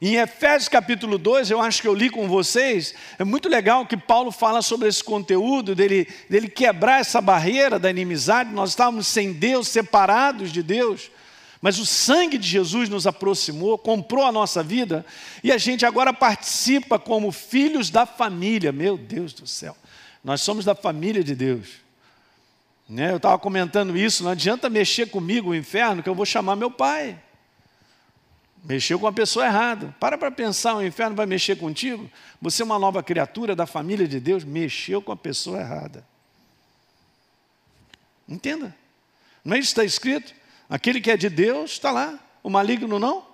[0.00, 3.96] Em Efésios capítulo 2, eu acho que eu li com vocês, é muito legal que
[3.96, 8.52] Paulo fala sobre esse conteúdo, dele, dele quebrar essa barreira da inimizade.
[8.52, 11.08] Nós estávamos sem Deus, separados de Deus,
[11.62, 15.06] Mas o sangue de Jesus nos aproximou, comprou a nossa vida
[15.44, 18.72] e a gente agora participa como filhos da família.
[18.72, 19.76] Meu Deus do céu,
[20.24, 21.68] nós somos da família de Deus.
[22.88, 23.12] Né?
[23.12, 26.70] Eu estava comentando isso, não adianta mexer comigo o inferno, que eu vou chamar meu
[26.70, 27.18] pai.
[28.64, 29.94] Mexeu com a pessoa errada.
[29.98, 32.10] Para para pensar, o inferno vai mexer contigo?
[32.40, 36.06] Você é uma nova criatura da família de Deus, mexeu com a pessoa errada.
[38.28, 38.74] Entenda.
[39.44, 40.32] Não é isso que está escrito?
[40.70, 42.18] Aquele que é de Deus está lá.
[42.42, 43.26] O maligno não?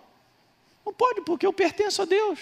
[0.84, 2.38] Não pode, porque eu pertenço a Deus.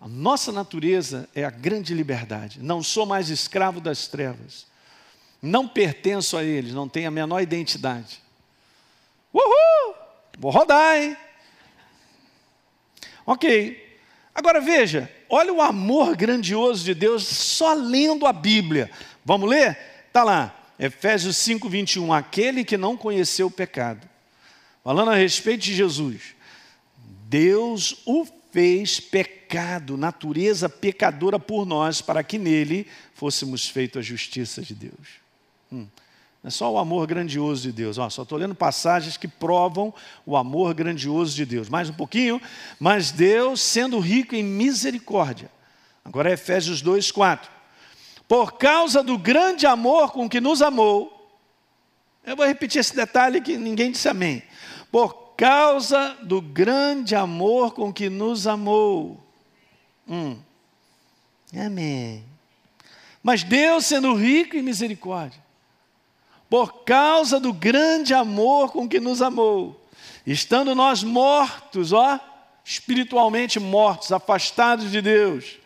[0.00, 2.60] A nossa natureza é a grande liberdade.
[2.62, 4.65] Não sou mais escravo das trevas.
[5.46, 8.20] Não pertenço a eles, não tenho a menor identidade.
[9.32, 9.94] Uhul!
[10.38, 11.16] Vou rodar, hein?
[13.24, 13.98] Ok.
[14.34, 18.90] Agora veja, olha o amor grandioso de Deus só lendo a Bíblia.
[19.24, 19.78] Vamos ler?
[20.08, 20.52] Está lá.
[20.78, 24.06] Efésios 5, 21, aquele que não conheceu o pecado.
[24.82, 26.34] Falando a respeito de Jesus,
[27.28, 34.60] Deus o fez pecado, natureza pecadora por nós, para que nele fôssemos feitos a justiça
[34.60, 35.25] de Deus.
[35.72, 35.86] Hum.
[36.44, 37.98] É só o amor grandioso de Deus.
[37.98, 39.92] Ó, só estou lendo passagens que provam
[40.24, 41.68] o amor grandioso de Deus.
[41.68, 42.40] Mais um pouquinho.
[42.78, 45.50] Mas Deus, sendo rico em misericórdia.
[46.04, 47.56] Agora é Efésios 2, 4
[48.28, 51.12] por causa do grande amor com que nos amou.
[52.24, 54.42] Eu vou repetir esse detalhe que ninguém disse amém.
[54.90, 59.22] Por causa do grande amor com que nos amou.
[60.08, 60.38] Hum.
[61.54, 62.24] Amém.
[63.22, 65.40] Mas Deus, sendo rico em misericórdia,
[66.48, 69.84] por causa do grande amor com que nos amou,
[70.26, 72.20] estando nós mortos, ó,
[72.64, 75.58] espiritualmente mortos, afastados de Deus,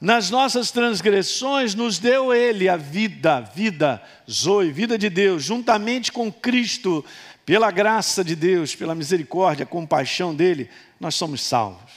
[0.00, 6.30] nas nossas transgressões, nos deu Ele a vida, vida, Zoe, vida de Deus, juntamente com
[6.30, 7.04] Cristo,
[7.44, 11.90] pela graça de Deus, pela misericórdia, compaixão dEle, nós somos salvos.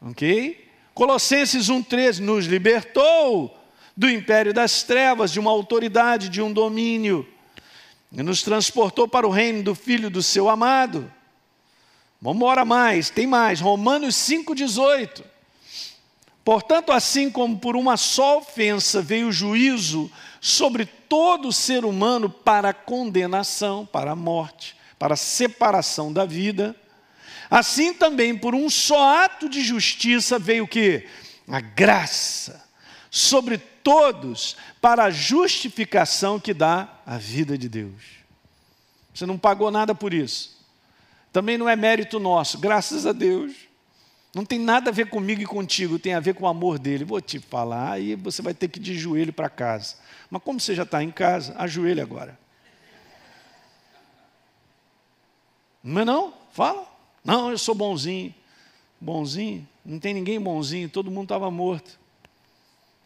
[0.00, 0.68] Ok?
[0.94, 3.63] Colossenses 1,13 nos libertou
[3.96, 7.26] do império das trevas, de uma autoridade, de um domínio,
[8.10, 11.10] e nos transportou para o reino do Filho do seu amado.
[12.20, 15.24] Vamos embora mais, tem mais, Romanos 5,18.
[16.44, 22.74] Portanto, assim como por uma só ofensa veio o juízo sobre todo ser humano para
[22.74, 26.76] condenação, para a morte, para a separação da vida,
[27.50, 31.06] assim também por um só ato de justiça veio o que?
[31.48, 32.62] A graça
[33.10, 38.02] sobre todos para a justificação que dá a vida de Deus.
[39.14, 40.58] Você não pagou nada por isso.
[41.30, 43.52] Também não é mérito nosso, graças a Deus.
[44.34, 47.04] Não tem nada a ver comigo e contigo, tem a ver com o amor dele.
[47.04, 49.96] Vou te falar, aí você vai ter que ir de joelho para casa.
[50.28, 52.36] Mas como você já está em casa, ajoelhe agora.
[55.82, 56.34] Não é não?
[56.50, 56.88] Fala.
[57.22, 58.34] Não, eu sou bonzinho.
[59.00, 59.68] Bonzinho?
[59.84, 62.03] Não tem ninguém bonzinho, todo mundo estava morto.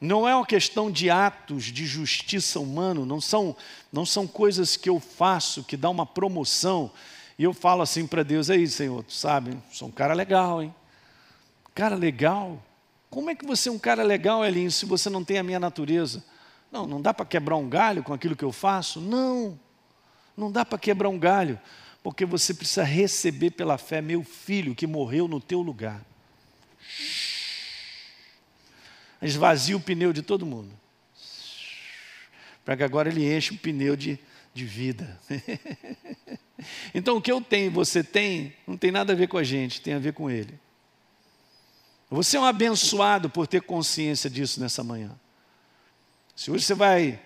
[0.01, 3.57] Não é uma questão de atos de justiça humano, não são,
[3.93, 6.93] não são coisas que eu faço que dá uma promoção.
[7.37, 10.75] E eu falo assim para Deus, aí Senhor, tu sabe, sou um cara legal, hein?
[11.75, 12.63] Cara legal?
[13.11, 15.59] Como é que você é um cara legal, Elinho, se você não tem a minha
[15.59, 16.25] natureza?
[16.71, 19.01] Não, não dá para quebrar um galho com aquilo que eu faço?
[19.01, 19.59] Não,
[20.37, 21.59] não dá para quebrar um galho,
[22.03, 26.05] porque você precisa receber pela fé meu filho que morreu no teu lugar.
[29.21, 30.71] Esvazia o pneu de todo mundo,
[32.65, 34.19] para que agora ele enche o pneu de,
[34.55, 35.19] de vida.
[36.95, 39.81] então o que eu tenho você tem, não tem nada a ver com a gente,
[39.81, 40.59] tem a ver com ele.
[42.11, 45.11] Você é um abençoado por ter consciência disso nessa manhã.
[46.35, 47.21] Se hoje você vai,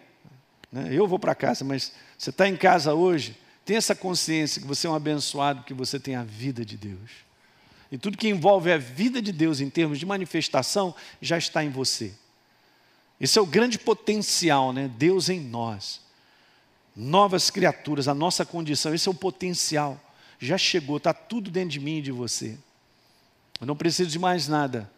[0.72, 4.66] né, eu vou para casa, mas você está em casa hoje, tenha essa consciência que
[4.66, 7.10] você é um abençoado, que você tem a vida de Deus.
[7.92, 11.68] E tudo que envolve a vida de Deus em termos de manifestação já está em
[11.68, 12.14] você.
[13.20, 14.90] Esse é o grande potencial, né?
[14.96, 16.00] Deus em nós.
[16.96, 20.00] Novas criaturas, a nossa condição, esse é o potencial.
[20.38, 22.56] Já chegou, está tudo dentro de mim e de você.
[23.60, 24.90] Eu não preciso de mais nada.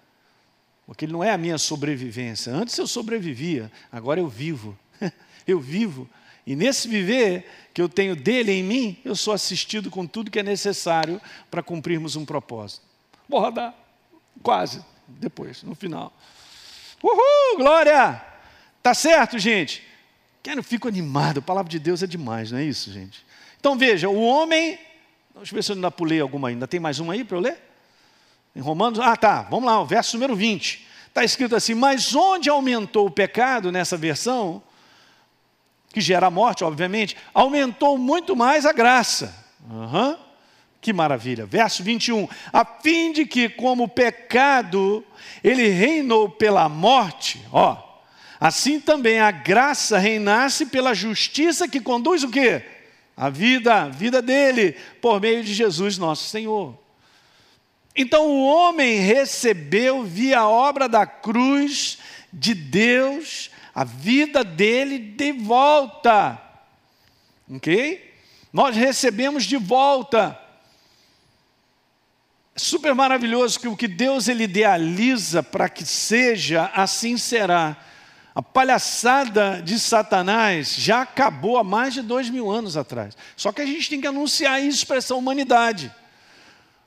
[0.87, 2.53] Porque ele não é a minha sobrevivência.
[2.53, 4.79] Antes eu sobrevivia, agora eu vivo.
[5.47, 6.09] eu vivo.
[6.47, 10.39] E nesse viver que eu tenho dele em mim, eu sou assistido com tudo que
[10.39, 12.83] é necessário para cumprirmos um propósito.
[13.29, 13.75] Vou rodar.
[14.43, 14.85] Quase.
[15.07, 16.13] Depois, no final.
[17.03, 18.23] Uhul, glória!
[18.83, 19.83] Tá certo, gente?
[20.43, 21.39] Quero, fico animado.
[21.39, 23.25] A palavra de Deus é demais, não é isso, gente?
[23.59, 24.79] Então veja, o homem.
[25.35, 26.69] Deixa eu ver se eu ainda pulei alguma ainda.
[26.69, 27.59] Tem mais uma aí para eu ler?
[28.55, 30.87] Em Romanos, ah tá, vamos lá, o verso número 20.
[31.09, 34.63] Está escrito assim: Mas onde aumentou o pecado nessa versão,
[35.95, 39.33] que gera a morte, obviamente, aumentou muito mais a graça.
[39.71, 40.17] Uhum.
[40.81, 41.47] Que maravilha.
[41.47, 42.29] Verso 21.
[42.53, 45.05] A fim de que, como o pecado,
[45.43, 47.79] ele reinou pela morte, ó,
[48.41, 52.63] assim também a graça reinasse pela justiça que conduz o quê?
[53.17, 56.77] A vida, a vida dele, por meio de Jesus nosso Senhor.
[57.95, 61.99] Então o homem recebeu via obra da cruz
[62.33, 66.41] de Deus a vida dele de volta.
[67.51, 68.15] OK?
[68.53, 70.39] Nós recebemos de volta.
[72.55, 77.77] É super maravilhoso que o que Deus ele idealiza para que seja, assim será.
[78.33, 83.17] A palhaçada de Satanás já acabou há mais de dois mil anos atrás.
[83.37, 85.93] Só que a gente tem que anunciar isso para essa humanidade.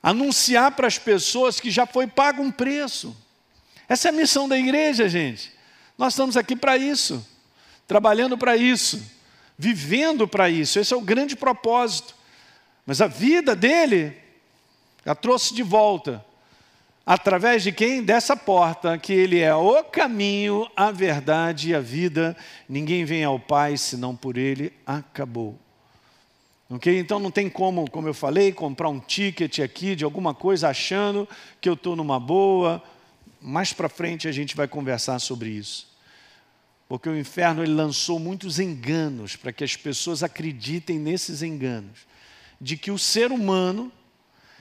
[0.02, 3.14] Anunciar para as pessoas que já foi pago um preço.
[3.86, 5.57] Essa é a missão da igreja, gente.
[5.98, 7.26] Nós estamos aqui para isso,
[7.86, 9.02] trabalhando para isso,
[9.58, 10.78] vivendo para isso.
[10.78, 12.14] Esse é o grande propósito.
[12.86, 14.16] Mas a vida dele
[15.04, 16.24] a trouxe de volta.
[17.04, 18.02] Através de quem?
[18.02, 22.36] Dessa porta, que ele é o caminho, a verdade e a vida.
[22.68, 24.72] Ninguém vem ao Pai senão por ele.
[24.86, 25.58] Acabou.
[26.68, 26.98] Ok?
[26.98, 31.26] Então não tem como, como eu falei, comprar um ticket aqui de alguma coisa achando
[31.62, 32.82] que eu estou numa boa.
[33.40, 35.87] Mais para frente a gente vai conversar sobre isso.
[36.88, 42.06] Porque o inferno ele lançou muitos enganos para que as pessoas acreditem nesses enganos.
[42.60, 43.92] De que o ser humano,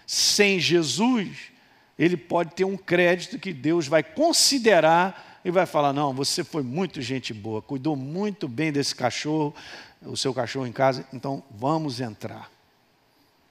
[0.06, 1.52] sem Jesus,
[1.98, 6.62] ele pode ter um crédito que Deus vai considerar e vai falar: não, você foi
[6.62, 9.56] muito gente boa, cuidou muito bem desse cachorro,
[10.02, 12.52] o seu cachorro em casa, então vamos entrar.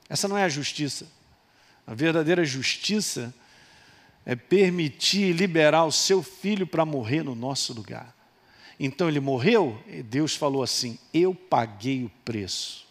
[0.08, 1.06] Essa não é a justiça.
[1.86, 3.34] A verdadeira justiça
[4.24, 8.15] é permitir liberar o seu filho para morrer no nosso lugar.
[8.78, 12.86] Então ele morreu, e Deus falou assim: Eu paguei o preço.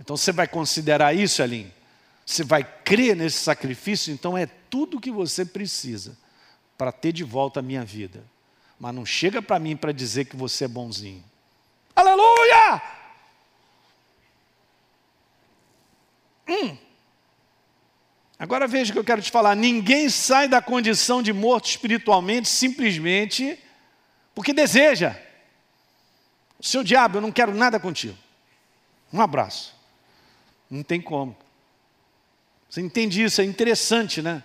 [0.00, 1.76] Então você vai considerar isso, Aline?
[2.26, 6.18] você vai crer nesse sacrifício, então é tudo o que você precisa
[6.76, 8.24] para ter de volta a minha vida.
[8.80, 11.22] Mas não chega para mim para dizer que você é bonzinho.
[11.94, 12.82] Aleluia!
[16.48, 16.76] Hum.
[18.38, 22.48] Agora veja o que eu quero te falar: ninguém sai da condição de morto espiritualmente
[22.48, 23.58] simplesmente
[24.36, 25.16] porque deseja.
[26.60, 28.16] Seu diabo, eu não quero nada contigo.
[29.10, 29.74] Um abraço.
[30.70, 31.34] Não tem como.
[32.68, 33.40] Você entende isso?
[33.40, 34.44] É interessante, né?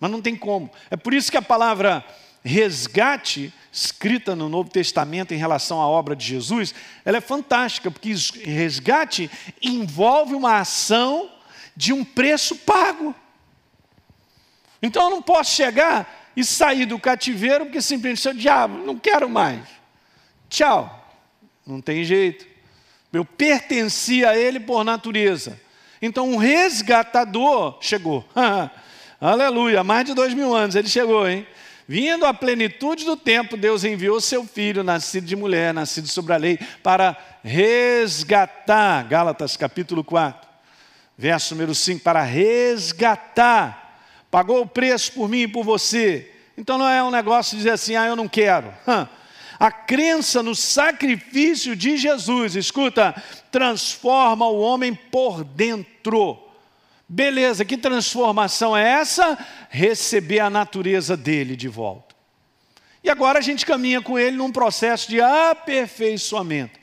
[0.00, 0.68] Mas não tem como.
[0.90, 2.04] É por isso que a palavra
[2.42, 8.12] resgate, escrita no Novo Testamento em relação à obra de Jesus, ela é fantástica, porque
[8.44, 9.30] resgate
[9.62, 11.30] envolve uma ação
[11.76, 13.14] de um preço pago.
[14.82, 19.28] Então eu não posso chegar e sair do cativeiro porque simplesmente seu diabo, não quero
[19.28, 19.60] mais.
[20.48, 20.96] Tchau.
[21.66, 22.46] Não tem jeito.
[23.12, 25.60] Eu pertencia a ele por natureza.
[26.00, 28.26] Então, um resgatador chegou.
[29.20, 31.46] Aleluia, mais de dois mil anos ele chegou, hein?
[31.86, 36.36] Vindo à plenitude do tempo, Deus enviou seu filho, nascido de mulher, nascido sobre a
[36.36, 39.02] lei, para resgatar.
[39.08, 40.48] Gálatas capítulo 4,
[41.18, 43.89] verso número 5: para resgatar.
[44.30, 46.30] Pagou o preço por mim e por você.
[46.56, 48.72] Então não é um negócio de dizer assim, ah, eu não quero.
[49.58, 53.14] A crença no sacrifício de Jesus, escuta,
[53.50, 56.38] transforma o homem por dentro.
[57.08, 59.36] Beleza, que transformação é essa?
[59.68, 62.14] Receber a natureza dele de volta.
[63.02, 66.78] E agora a gente caminha com ele num processo de aperfeiçoamento.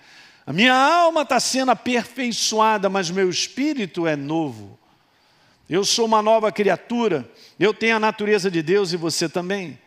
[0.45, 4.76] A minha alma está sendo aperfeiçoada, mas meu espírito é novo.
[5.69, 9.79] Eu sou uma nova criatura, eu tenho a natureza de Deus e você também.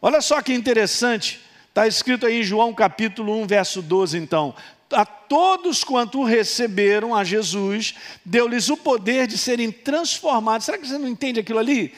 [0.00, 1.40] Olha só que interessante,
[1.74, 4.54] Está escrito aí em João capítulo 1, verso 12, então.
[4.92, 10.66] A todos quanto receberam a Jesus, deu-lhes o poder de serem transformados.
[10.66, 11.92] Será que você não entende aquilo ali?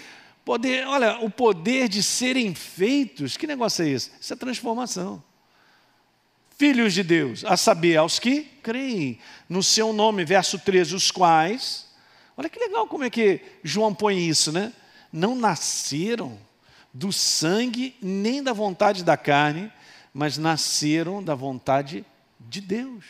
[0.47, 4.13] Poder, olha, o poder de serem feitos, que negócio é esse?
[4.19, 5.23] Isso é transformação.
[6.57, 11.86] Filhos de Deus, a saber, aos que creem no seu nome, verso 13, os quais,
[12.37, 14.73] olha que legal como é que João põe isso, né?
[15.13, 16.39] Não nasceram
[16.93, 19.73] do sangue nem da vontade da carne,
[20.13, 22.05] mas nasceram da vontade
[22.41, 23.05] de Deus.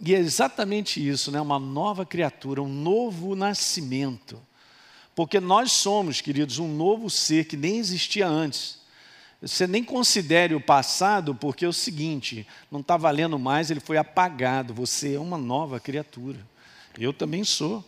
[0.00, 1.40] E é exatamente isso, né?
[1.40, 4.40] uma nova criatura, um novo nascimento.
[5.14, 8.78] Porque nós somos, queridos, um novo ser que nem existia antes.
[9.44, 13.96] Você nem considere o passado, porque é o seguinte: não está valendo mais, ele foi
[13.96, 14.72] apagado.
[14.74, 16.38] Você é uma nova criatura.
[16.98, 17.84] Eu também sou.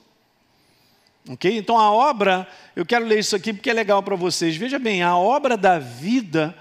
[1.29, 1.57] Ok?
[1.57, 4.57] Então a obra, eu quero ler isso aqui porque é legal para vocês.
[4.57, 6.55] Veja bem, a obra da vida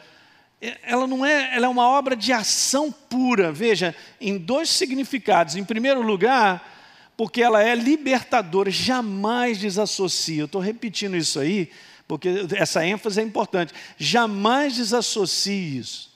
[0.84, 5.56] ela não é, ela é uma obra de ação pura, veja, em dois significados.
[5.56, 6.74] Em primeiro lugar,
[7.18, 10.42] porque ela é libertadora, jamais desassocia.
[10.42, 11.70] Eu estou repetindo isso aí,
[12.08, 13.74] porque essa ênfase é importante.
[13.98, 16.14] Jamais desassocie isso.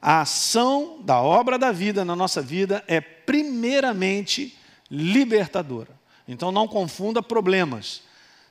[0.00, 4.56] A ação da obra da vida na nossa vida é primeiramente
[4.90, 5.90] libertadora.
[6.28, 8.02] Então não confunda problemas,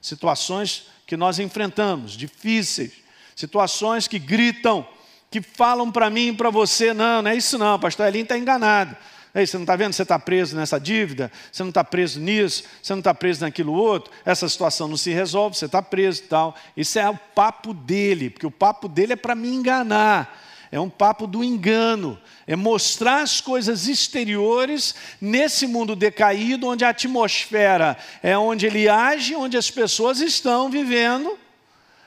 [0.02, 2.94] situações que nós enfrentamos, difíceis,
[3.36, 4.88] situações que gritam,
[5.30, 8.38] que falam para mim e para você, não, não é isso não, pastor Elinho está
[8.38, 8.96] enganado.
[9.36, 9.92] Ei, você não está vendo?
[9.92, 13.74] Você está preso nessa dívida, você não está preso nisso, você não está preso naquilo
[13.74, 16.56] outro, essa situação não se resolve, você está preso e tal.
[16.78, 20.42] Isso é o papo dele, porque o papo dele é para me enganar.
[20.72, 22.18] É um papo do engano,
[22.48, 29.36] é mostrar as coisas exteriores nesse mundo decaído, onde a atmosfera é onde ele age,
[29.36, 31.38] onde as pessoas estão vivendo.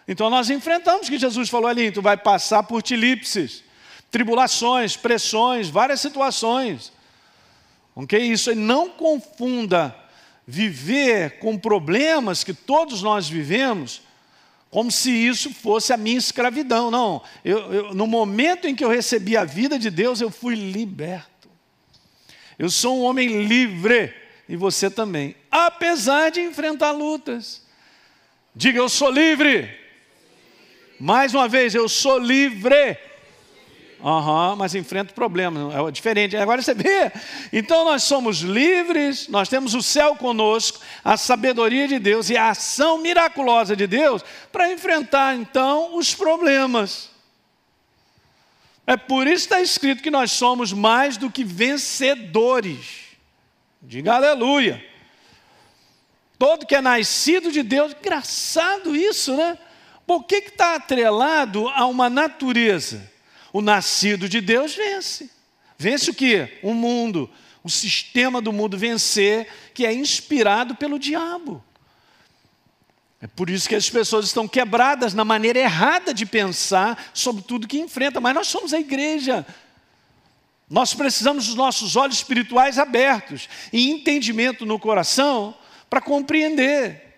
[0.07, 3.63] Então nós enfrentamos que Jesus falou ali: tu vai passar por tilipses,
[4.11, 6.97] tribulações, pressões, várias situações.
[7.99, 8.17] Ok?
[8.17, 9.93] Isso aí não confunda
[10.47, 14.03] viver com problemas que todos nós vivemos,
[14.71, 16.93] como se isso fosse a minha escravidão.
[16.93, 20.55] Não, eu, eu, no momento em que eu recebi a vida de Deus, eu fui
[20.55, 21.49] liberto.
[22.57, 24.15] Eu sou um homem livre,
[24.49, 27.67] e você também, apesar de enfrentar lutas.
[28.55, 29.77] Diga, eu sou livre.
[31.01, 32.97] Mais uma vez, eu sou livre.
[34.01, 36.37] Uhum, mas enfrenta problemas, é diferente.
[36.37, 37.11] Agora você vê,
[37.53, 42.51] então nós somos livres, nós temos o céu conosco, a sabedoria de Deus e a
[42.51, 47.11] ação miraculosa de Deus para enfrentar então os problemas.
[48.87, 53.09] É por isso que está escrito que nós somos mais do que vencedores.
[53.83, 54.83] Diga aleluia.
[56.39, 59.59] Todo que é nascido de Deus, engraçado isso, né?
[60.07, 63.18] Por que está atrelado a uma natureza?
[63.59, 65.29] O nascido de Deus vence.
[65.77, 66.61] Vence o que?
[66.63, 67.29] O mundo,
[67.65, 71.61] o sistema do mundo vencer, que é inspirado pelo diabo.
[73.21, 77.67] É por isso que as pessoas estão quebradas na maneira errada de pensar sobre tudo
[77.67, 79.45] que enfrenta, mas nós somos a igreja.
[80.71, 85.53] Nós precisamos dos nossos olhos espirituais abertos e entendimento no coração
[85.91, 87.13] para compreender.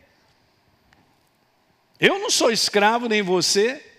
[2.01, 3.90] Eu não sou escravo, nem você,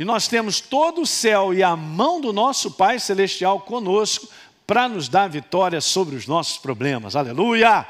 [0.00, 4.26] e nós temos todo o céu e a mão do nosso Pai Celestial conosco
[4.66, 7.14] para nos dar vitória sobre os nossos problemas.
[7.14, 7.86] Aleluia!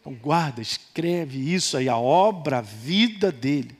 [0.00, 3.76] Então guarda, escreve isso aí, a obra, a vida dele.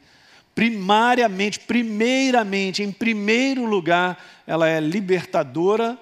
[0.53, 5.97] Primariamente, primeiramente, em primeiro lugar, ela é libertadora,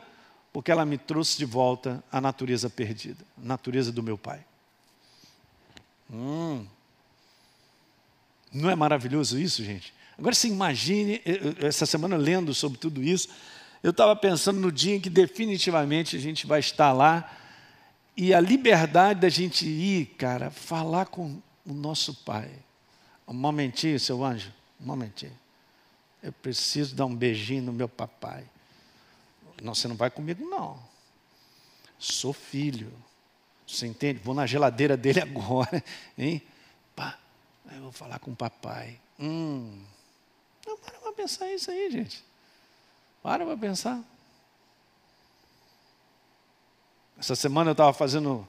[0.54, 4.42] porque ela me trouxe de volta à natureza perdida, a natureza do meu Pai.
[6.10, 6.64] Hum.
[8.50, 9.92] Não é maravilhoso isso, gente?
[10.18, 11.20] Agora você imagine,
[11.60, 13.28] essa semana lendo sobre tudo isso,
[13.82, 17.38] eu estava pensando no dia em que definitivamente a gente vai estar lá
[18.16, 22.50] e a liberdade da gente ir, cara, falar com o nosso Pai.
[23.26, 25.36] Um momentinho, seu anjo, um momentinho.
[26.22, 28.44] Eu preciso dar um beijinho no meu papai.
[29.62, 30.78] Não, você não vai comigo, não.
[31.98, 32.92] Sou filho.
[33.66, 34.20] Você entende?
[34.22, 35.82] Vou na geladeira dele agora,
[36.18, 36.42] hein?
[36.94, 37.18] Pá,
[37.72, 39.00] eu vou falar com o papai.
[39.18, 39.80] Hum,
[40.66, 42.24] não, para para pensar isso aí, gente.
[43.22, 44.02] Para para pensar.
[47.18, 48.46] Essa semana eu estava fazendo,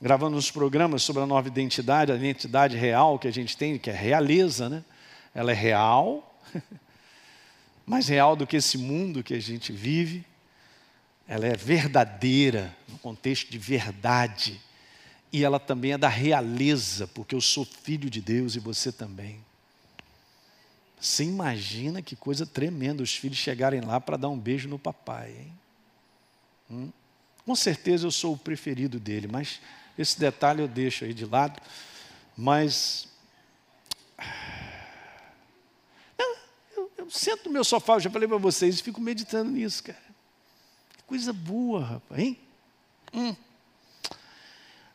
[0.00, 3.88] gravando uns programas sobre a nova identidade, a identidade real que a gente tem, que
[3.88, 4.84] é realeza, né?
[5.32, 6.40] Ela é real,
[7.86, 10.24] mais real do que esse mundo que a gente vive.
[11.28, 14.60] Ela é verdadeira, no contexto de verdade.
[15.32, 19.45] E ela também é da realeza, porque eu sou filho de Deus e você também.
[20.98, 25.30] Você imagina que coisa tremenda os filhos chegarem lá para dar um beijo no papai,
[25.30, 25.52] hein?
[26.70, 26.90] Hum?
[27.44, 29.60] Com certeza eu sou o preferido dele, mas
[29.96, 31.60] esse detalhe eu deixo aí de lado.
[32.36, 33.08] Mas.
[36.18, 36.36] Eu,
[36.76, 39.84] eu, eu sento no meu sofá, eu já falei para vocês, e fico meditando nisso,
[39.84, 39.98] cara.
[40.96, 42.38] Que coisa boa, rapaz, hein?
[43.12, 43.36] Hum.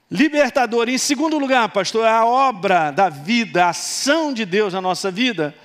[0.10, 0.90] Libertador.
[0.90, 5.12] Em segundo lugar, pastor, é a obra da vida, a ação de Deus na nossa
[5.12, 5.56] vida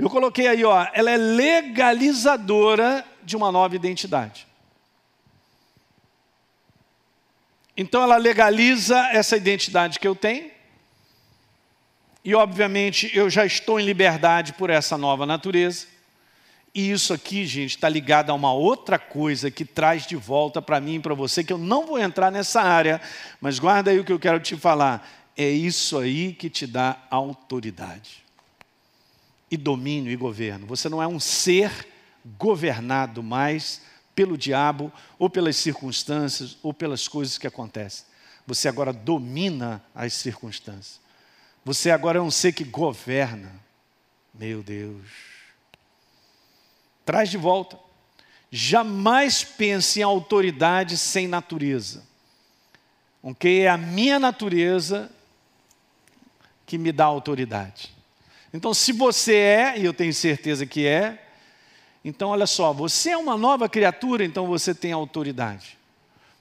[0.00, 4.46] eu coloquei aí, ó, ela é legalizadora de uma nova identidade.
[7.76, 10.50] Então ela legaliza essa identidade que eu tenho.
[12.24, 15.86] E obviamente eu já estou em liberdade por essa nova natureza.
[16.74, 20.80] E isso aqui, gente, está ligado a uma outra coisa que traz de volta para
[20.80, 23.00] mim e para você, que eu não vou entrar nessa área,
[23.40, 25.06] mas guarda aí o que eu quero te falar.
[25.36, 28.22] É isso aí que te dá autoridade.
[29.50, 30.66] E domínio e governo.
[30.66, 31.88] Você não é um ser
[32.38, 33.82] governado mais
[34.14, 38.04] pelo diabo ou pelas circunstâncias ou pelas coisas que acontecem.
[38.46, 41.00] Você agora domina as circunstâncias.
[41.64, 43.52] Você agora é um ser que governa.
[44.34, 45.06] Meu Deus.
[47.04, 47.78] Traz de volta.
[48.50, 52.04] Jamais pense em autoridade sem natureza.
[53.22, 53.62] Ok?
[53.62, 55.10] É a minha natureza
[56.66, 57.94] que me dá autoridade.
[58.52, 61.18] Então, se você é, e eu tenho certeza que é,
[62.04, 65.78] então olha só, você é uma nova criatura, então você tem autoridade.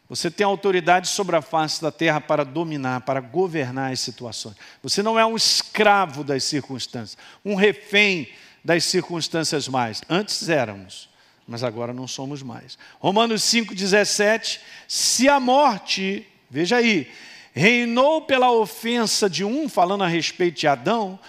[0.09, 4.55] Você tem autoridade sobre a face da terra para dominar, para governar as situações.
[4.81, 8.27] Você não é um escravo das circunstâncias, um refém
[8.65, 10.01] das circunstâncias mais.
[10.09, 11.09] Antes éramos,
[11.47, 12.75] mas agora não somos mais.
[12.99, 17.11] Romanos 5,17: se a morte, veja aí,
[17.53, 21.19] reinou pela ofensa de um, falando a respeito de Adão,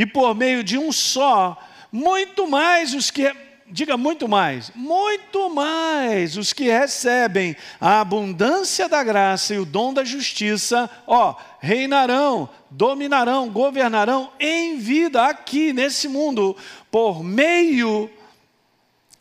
[0.00, 3.30] e por meio de um só, muito mais os que
[3.66, 9.92] diga muito mais, muito mais os que recebem a abundância da graça e o dom
[9.92, 16.56] da justiça, ó, reinarão, dominarão, governarão em vida aqui nesse mundo
[16.90, 18.08] por meio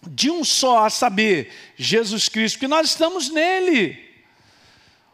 [0.08, 4.09] de um só, a saber, Jesus Cristo, que nós estamos nele.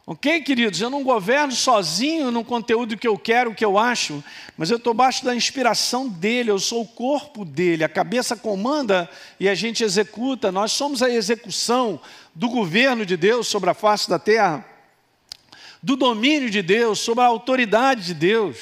[0.08, 0.80] Ok, queridos?
[0.80, 4.24] Eu não governo sozinho no conteúdo que eu quero, que eu acho,
[4.56, 9.10] mas eu estou baixo da inspiração dele, eu sou o corpo dele, a cabeça comanda
[9.40, 10.52] e a gente executa.
[10.52, 12.00] Nós somos a execução
[12.36, 14.64] do governo de Deus sobre a face da terra,
[15.82, 18.58] do domínio de Deus, sobre a autoridade de Deus.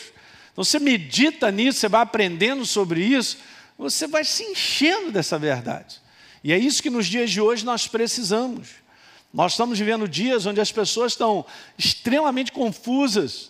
[0.54, 3.38] Então você medita nisso, você vai aprendendo sobre isso,
[3.78, 6.02] você vai se enchendo dessa verdade.
[6.42, 8.83] E é isso que nos dias de hoje nós precisamos.
[9.34, 11.44] Nós estamos vivendo dias onde as pessoas estão
[11.76, 13.50] extremamente confusas,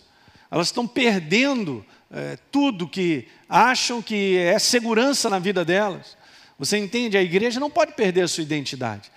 [0.50, 6.16] elas estão perdendo é, tudo que acham que é segurança na vida delas.
[6.58, 7.18] Você entende?
[7.18, 9.12] A igreja não pode perder a sua identidade.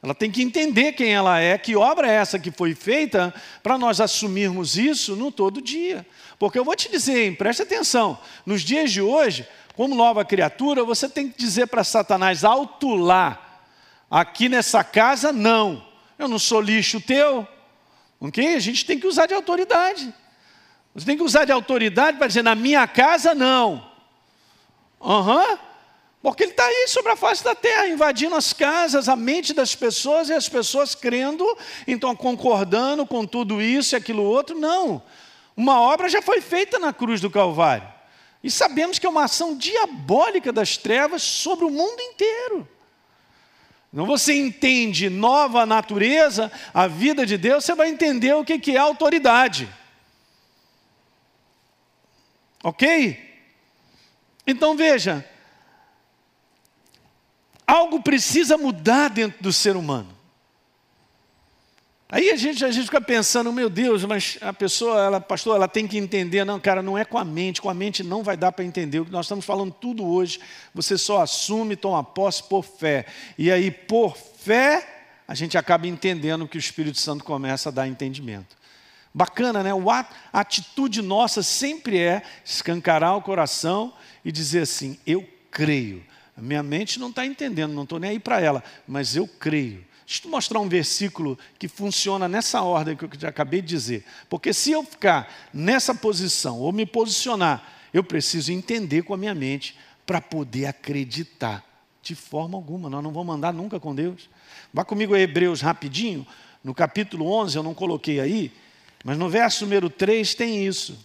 [0.00, 3.76] Ela tem que entender quem ela é, que obra é essa que foi feita para
[3.76, 6.06] nós assumirmos isso no todo dia.
[6.38, 10.84] Porque eu vou te dizer, hein, preste atenção, nos dias de hoje, como nova criatura,
[10.84, 13.62] você tem que dizer para Satanás alto lá,
[14.08, 15.91] aqui nessa casa não.
[16.22, 17.46] Eu não sou lixo teu.
[18.20, 18.54] Ok?
[18.54, 20.14] A gente tem que usar de autoridade.
[20.94, 23.90] Você tem que usar de autoridade para dizer, na minha casa não.
[25.00, 25.44] Aham.
[25.44, 25.58] Uhum.
[26.22, 29.74] Porque ele está aí sobre a face da terra, invadindo as casas, a mente das
[29.74, 31.44] pessoas e as pessoas crendo,
[31.84, 34.56] então concordando com tudo isso e aquilo outro.
[34.56, 35.02] Não.
[35.56, 37.92] Uma obra já foi feita na cruz do Calvário.
[38.44, 42.68] E sabemos que é uma ação diabólica das trevas sobre o mundo inteiro.
[43.92, 48.78] Não você entende nova natureza, a vida de Deus, você vai entender o que é
[48.78, 49.68] autoridade.
[52.64, 53.30] Ok?
[54.46, 55.28] Então veja,
[57.66, 60.11] algo precisa mudar dentro do ser humano.
[62.12, 65.66] Aí a gente, a gente fica pensando, meu Deus, mas a pessoa, ela, pastor, ela
[65.66, 66.44] tem que entender.
[66.44, 69.00] Não, cara, não é com a mente, com a mente não vai dar para entender.
[69.00, 70.38] O que nós estamos falando tudo hoje,
[70.74, 73.06] você só assume, toma posse por fé.
[73.38, 77.88] E aí, por fé, a gente acaba entendendo que o Espírito Santo começa a dar
[77.88, 78.58] entendimento.
[79.14, 79.70] Bacana, né?
[80.30, 83.90] A atitude nossa sempre é escancarar o coração
[84.22, 86.04] e dizer assim: eu creio.
[86.36, 89.82] A minha mente não está entendendo, não estou nem aí para ela, mas eu creio.
[90.12, 94.04] Deixa eu mostrar um versículo que funciona nessa ordem que eu acabei de dizer.
[94.28, 99.34] Porque se eu ficar nessa posição, ou me posicionar, eu preciso entender com a minha
[99.34, 101.64] mente para poder acreditar.
[102.02, 104.28] De forma alguma, nós não vamos andar nunca com Deus.
[104.70, 106.26] Vá comigo a Hebreus rapidinho,
[106.62, 108.52] no capítulo 11, eu não coloquei aí,
[109.02, 111.02] mas no verso número 3 tem isso.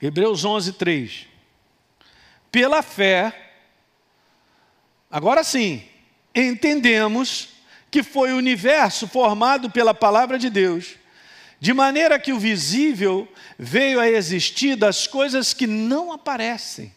[0.00, 1.26] Hebreus 11, 3.
[2.50, 3.52] Pela fé,
[5.10, 5.89] agora sim,
[6.34, 7.48] entendemos
[7.90, 10.96] que foi o universo formado pela palavra de Deus,
[11.58, 13.28] de maneira que o visível
[13.58, 16.94] veio a existir das coisas que não aparecem,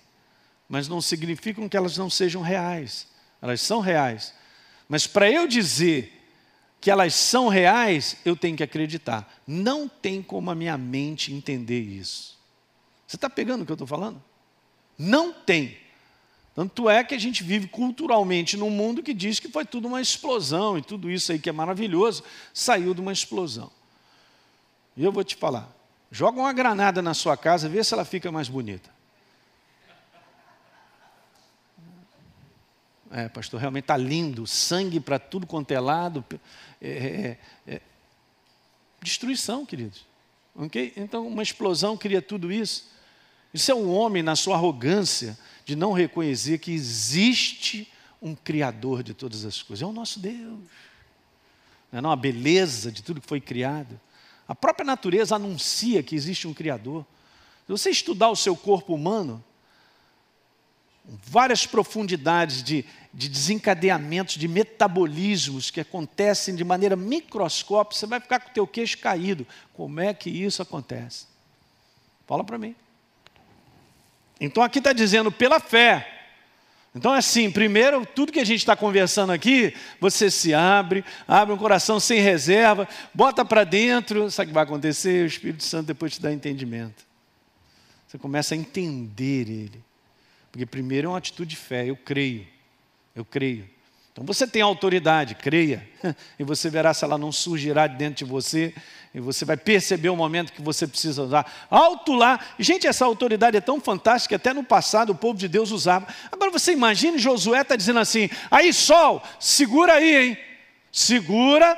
[0.69, 3.07] mas não significam que elas não sejam reais.
[3.41, 4.33] Elas são reais.
[4.87, 6.23] Mas para eu dizer
[6.79, 9.41] que elas são reais, eu tenho que acreditar.
[9.45, 12.37] Não tem como a minha mente entender isso.
[13.05, 14.23] Você está pegando o que eu estou falando?
[14.97, 15.77] Não tem.
[16.55, 20.01] Tanto é que a gente vive culturalmente num mundo que diz que foi tudo uma
[20.01, 22.23] explosão e tudo isso aí que é maravilhoso
[22.53, 23.71] saiu de uma explosão.
[24.95, 25.67] E eu vou te falar:
[26.11, 28.93] joga uma granada na sua casa, vê se ela fica mais bonita.
[33.09, 36.25] É, pastor, realmente está lindo, sangue para tudo quanto é lado.
[36.81, 37.37] É, é,
[37.67, 37.81] é,
[39.01, 40.05] destruição, queridos.
[40.55, 40.93] Okay?
[40.95, 42.91] Então, uma explosão cria tudo isso.
[43.53, 47.91] Isso é o homem na sua arrogância de não reconhecer que existe
[48.21, 49.83] um Criador de todas as coisas.
[49.83, 50.59] É o nosso Deus.
[51.91, 52.11] Não é não?
[52.11, 53.99] a beleza de tudo que foi criado.
[54.47, 57.05] A própria natureza anuncia que existe um Criador.
[57.65, 59.43] Se você estudar o seu corpo humano,
[61.05, 68.39] várias profundidades de, de desencadeamentos, de metabolismos que acontecem de maneira microscópica, você vai ficar
[68.39, 69.45] com o teu queixo caído.
[69.73, 71.27] Como é que isso acontece?
[72.25, 72.75] Fala para mim.
[74.39, 76.09] Então aqui está dizendo pela fé.
[76.95, 81.57] Então assim, primeiro, tudo que a gente está conversando aqui, você se abre, abre um
[81.57, 85.23] coração sem reserva, bota para dentro, sabe o que vai acontecer?
[85.23, 87.03] O Espírito Santo depois te dá entendimento.
[88.07, 89.83] Você começa a entender Ele.
[90.51, 92.45] Porque primeiro é uma atitude de fé, eu creio,
[93.15, 93.67] eu creio.
[94.13, 95.89] Então você tem autoridade, creia,
[96.37, 98.71] e você verá se ela não surgirá dentro de você,
[99.11, 101.51] e você vai perceber o momento que você precisa usar.
[101.67, 105.71] Alto lá, gente, essa autoridade é tão fantástica até no passado o povo de Deus
[105.71, 106.07] usava.
[106.31, 110.37] Agora você imagine Josué está dizendo assim: aí sol, segura aí, hein?
[110.91, 111.75] Segura,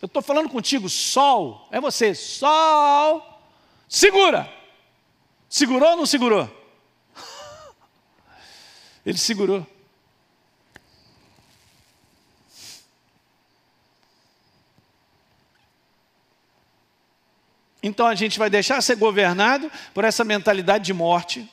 [0.00, 3.42] eu estou falando contigo, sol, é você, sol,
[3.88, 4.48] segura.
[5.48, 6.48] Segurou ou não segurou?
[9.04, 9.66] Ele segurou.
[17.82, 21.48] Então a gente vai deixar ser governado por essa mentalidade de morte,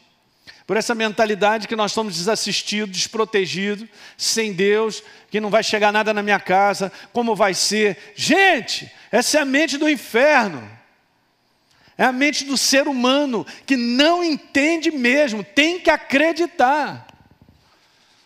[0.65, 5.01] por essa mentalidade que nós estamos desassistidos, desprotegidos, sem Deus,
[5.31, 8.13] que não vai chegar nada na minha casa, como vai ser?
[8.15, 10.69] Gente, essa é a mente do inferno.
[11.97, 17.07] É a mente do ser humano que não entende mesmo, tem que acreditar.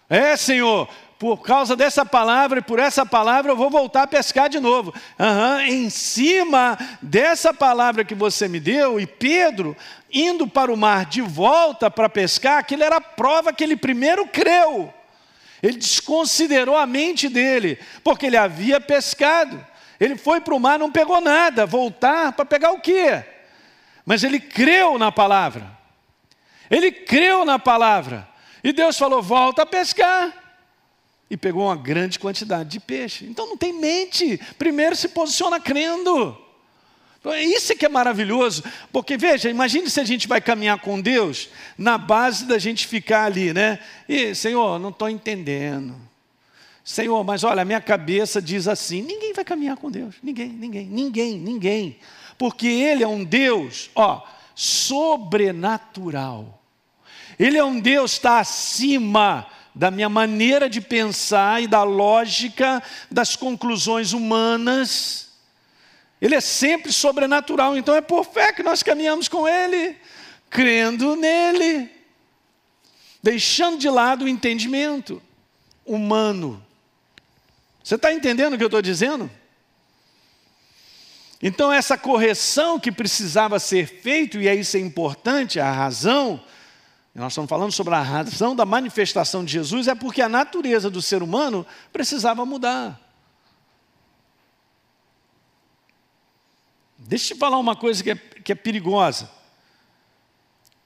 [0.10, 0.90] É, Senhor,
[1.22, 4.92] por causa dessa palavra e por essa palavra eu vou voltar a pescar de novo.
[5.20, 9.78] Uhum, em cima dessa palavra que você me deu, e Pedro,
[10.12, 14.26] indo para o mar de volta para pescar, aquilo era a prova que ele primeiro
[14.30, 14.92] creu.
[15.62, 19.64] Ele desconsiderou a mente dele, porque ele havia pescado.
[20.00, 23.24] Ele foi para o mar, não pegou nada, voltar para pegar o quê?
[24.04, 25.70] Mas ele creu na palavra.
[26.68, 28.28] Ele creu na palavra.
[28.64, 30.41] E Deus falou: volta a pescar.
[31.32, 33.26] E pegou uma grande quantidade de peixe.
[33.26, 34.38] Então não tem mente.
[34.58, 36.38] Primeiro se posiciona crendo.
[37.22, 41.00] Então, é isso que é maravilhoso, porque veja, imagine se a gente vai caminhar com
[41.00, 43.78] Deus na base da gente ficar ali, né?
[44.10, 45.96] E, Senhor, não estou entendendo.
[46.84, 50.88] Senhor, mas olha, a minha cabeça diz assim: ninguém vai caminhar com Deus, ninguém, ninguém,
[50.88, 52.00] ninguém, ninguém,
[52.40, 54.24] porque Ele é um Deus, ó,
[54.56, 56.60] sobrenatural.
[57.38, 63.36] Ele é um Deus está acima da minha maneira de pensar e da lógica das
[63.36, 65.30] conclusões humanas.
[66.22, 69.98] Ele é sempre sobrenatural, então é por fé que nós caminhamos com Ele,
[70.50, 71.90] crendo nele,
[73.24, 75.22] deixando de lado o entendimento
[75.86, 76.64] humano.
[77.84, 79.32] Você está entendendo o que eu estou dizendo?
[81.42, 86.40] Então, essa correção que precisava ser feita, e isso é importante, a razão,
[87.14, 91.02] nós estamos falando sobre a razão da manifestação de Jesus, é porque a natureza do
[91.02, 93.00] ser humano precisava mudar.
[96.98, 99.30] Deixa eu te falar uma coisa que é, que é perigosa.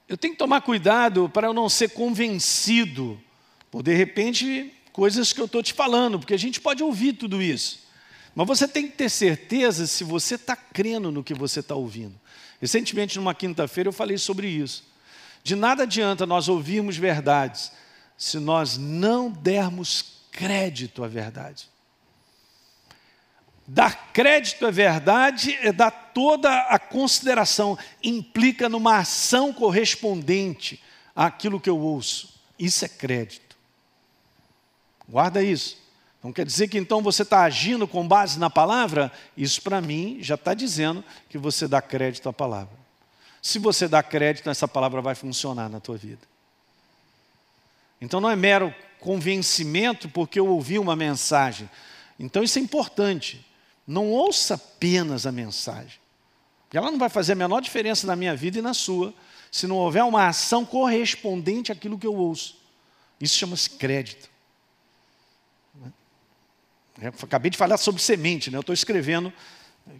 [0.07, 3.21] Eu tenho que tomar cuidado para eu não ser convencido
[3.69, 7.41] por, de repente, coisas que eu estou te falando, porque a gente pode ouvir tudo
[7.41, 7.85] isso.
[8.33, 12.15] Mas você tem que ter certeza se você está crendo no que você está ouvindo.
[12.61, 14.94] Recentemente, numa quinta-feira, eu falei sobre isso.
[15.45, 17.71] De nada adianta nós ouvirmos verdades
[18.17, 21.69] se nós não dermos crédito à verdade.
[23.67, 30.81] Dar crédito à verdade é dar toda a consideração, implica numa ação correspondente
[31.15, 32.33] àquilo que eu ouço.
[32.57, 33.55] Isso é crédito.
[35.07, 35.77] Guarda isso.
[36.23, 39.11] Não quer dizer que então você está agindo com base na palavra?
[39.37, 42.84] Isso para mim já está dizendo que você dá crédito à palavra.
[43.45, 46.27] Se você dá crédito, essa palavra vai funcionar na tua vida.
[48.01, 51.69] Então não é mero convencimento porque eu ouvi uma mensagem.
[52.19, 53.45] Então isso é importante.
[53.85, 55.99] Não ouça apenas a mensagem.
[56.73, 59.13] Ela não vai fazer a menor diferença na minha vida e na sua,
[59.51, 62.57] se não houver uma ação correspondente àquilo que eu ouço.
[63.21, 64.27] Isso chama-se crédito.
[66.99, 68.57] Eu acabei de falar sobre semente, né?
[68.57, 69.31] eu estou escrevendo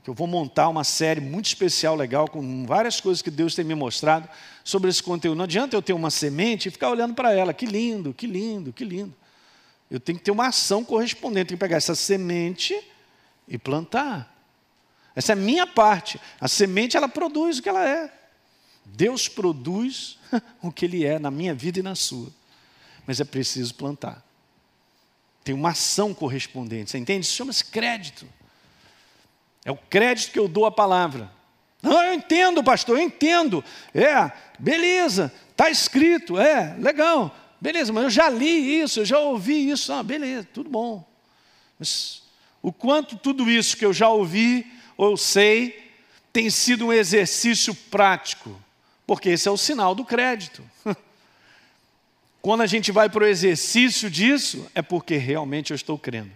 [0.04, 3.64] que eu vou montar uma série muito especial, legal, com várias coisas que Deus tem
[3.64, 4.28] me mostrado
[4.64, 5.38] sobre esse conteúdo.
[5.38, 8.74] Não adianta eu ter uma semente e ficar olhando para ela, que lindo, que lindo,
[8.74, 9.14] que lindo.
[9.90, 12.76] Eu tenho que ter uma ação correspondente, tenho que pegar essa semente
[13.48, 14.34] e plantar.
[15.16, 16.20] Essa é a minha parte.
[16.42, 18.12] A semente, ela produz o que ela é.
[18.86, 20.20] Deus produz
[20.62, 22.30] o que Ele é na minha vida e na sua,
[23.06, 24.24] mas é preciso plantar.
[25.44, 27.26] Tem uma ação correspondente, você entende?
[27.26, 28.28] Isso chama-se crédito.
[29.66, 31.30] É o crédito que eu dou à palavra.
[31.82, 33.64] Não, eu entendo, pastor, eu entendo.
[33.94, 37.36] É, beleza, está escrito, é, legal.
[37.60, 39.92] Beleza, mas eu já li isso, eu já ouvi isso.
[39.92, 41.04] Ah, beleza, tudo bom.
[41.80, 42.22] Mas
[42.62, 45.92] o quanto tudo isso que eu já ouvi ou sei
[46.32, 48.62] tem sido um exercício prático,
[49.08, 50.64] porque esse é o sinal do crédito.
[52.42, 56.32] Quando a gente vai para o exercício disso, é porque realmente eu estou crendo.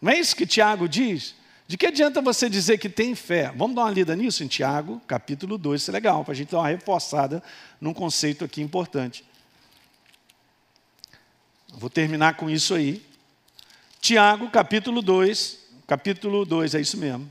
[0.00, 1.34] Não é isso que Tiago diz?
[1.68, 3.52] De que adianta você dizer que tem fé?
[3.54, 6.50] Vamos dar uma lida nisso em Tiago, capítulo 2, isso é legal, para a gente
[6.50, 7.42] dar uma reforçada
[7.78, 9.22] num conceito aqui importante.
[11.74, 13.06] Vou terminar com isso aí.
[14.00, 17.30] Tiago, capítulo 2, capítulo 2, é isso mesmo.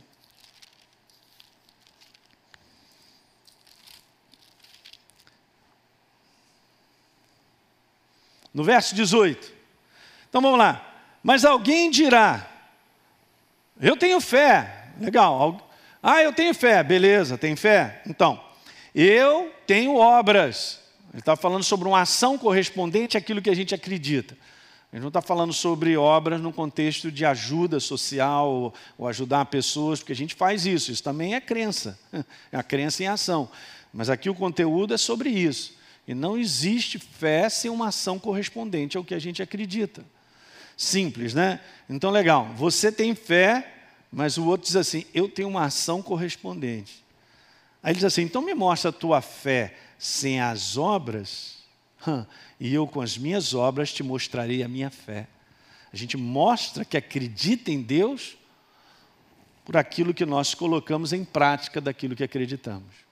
[8.53, 9.51] No verso 18.
[10.29, 10.95] Então vamos lá.
[11.23, 12.56] Mas alguém dirá:
[13.79, 14.91] Eu tenho fé.
[14.99, 15.69] Legal.
[16.01, 16.83] Ah, eu tenho fé.
[16.83, 18.01] Beleza, tem fé?
[18.07, 18.41] Então,
[18.93, 20.79] eu tenho obras.
[21.11, 24.37] Ele está falando sobre uma ação correspondente àquilo que a gente acredita.
[24.91, 30.13] Ele não está falando sobre obras no contexto de ajuda social ou ajudar pessoas, porque
[30.13, 30.91] a gente faz isso.
[30.91, 31.99] Isso também é crença,
[32.51, 33.49] é a crença em ação.
[33.93, 35.75] Mas aqui o conteúdo é sobre isso.
[36.07, 40.05] E não existe fé sem uma ação correspondente ao que a gente acredita.
[40.77, 41.59] Simples, né?
[41.89, 42.53] Então, legal.
[42.55, 43.73] Você tem fé,
[44.11, 47.03] mas o outro diz assim: eu tenho uma ação correspondente.
[47.81, 51.57] Aí ele diz assim: então me mostra a tua fé sem as obras,
[52.59, 55.27] e eu com as minhas obras te mostrarei a minha fé.
[55.91, 58.37] A gente mostra que acredita em Deus
[59.65, 63.07] por aquilo que nós colocamos em prática daquilo que acreditamos.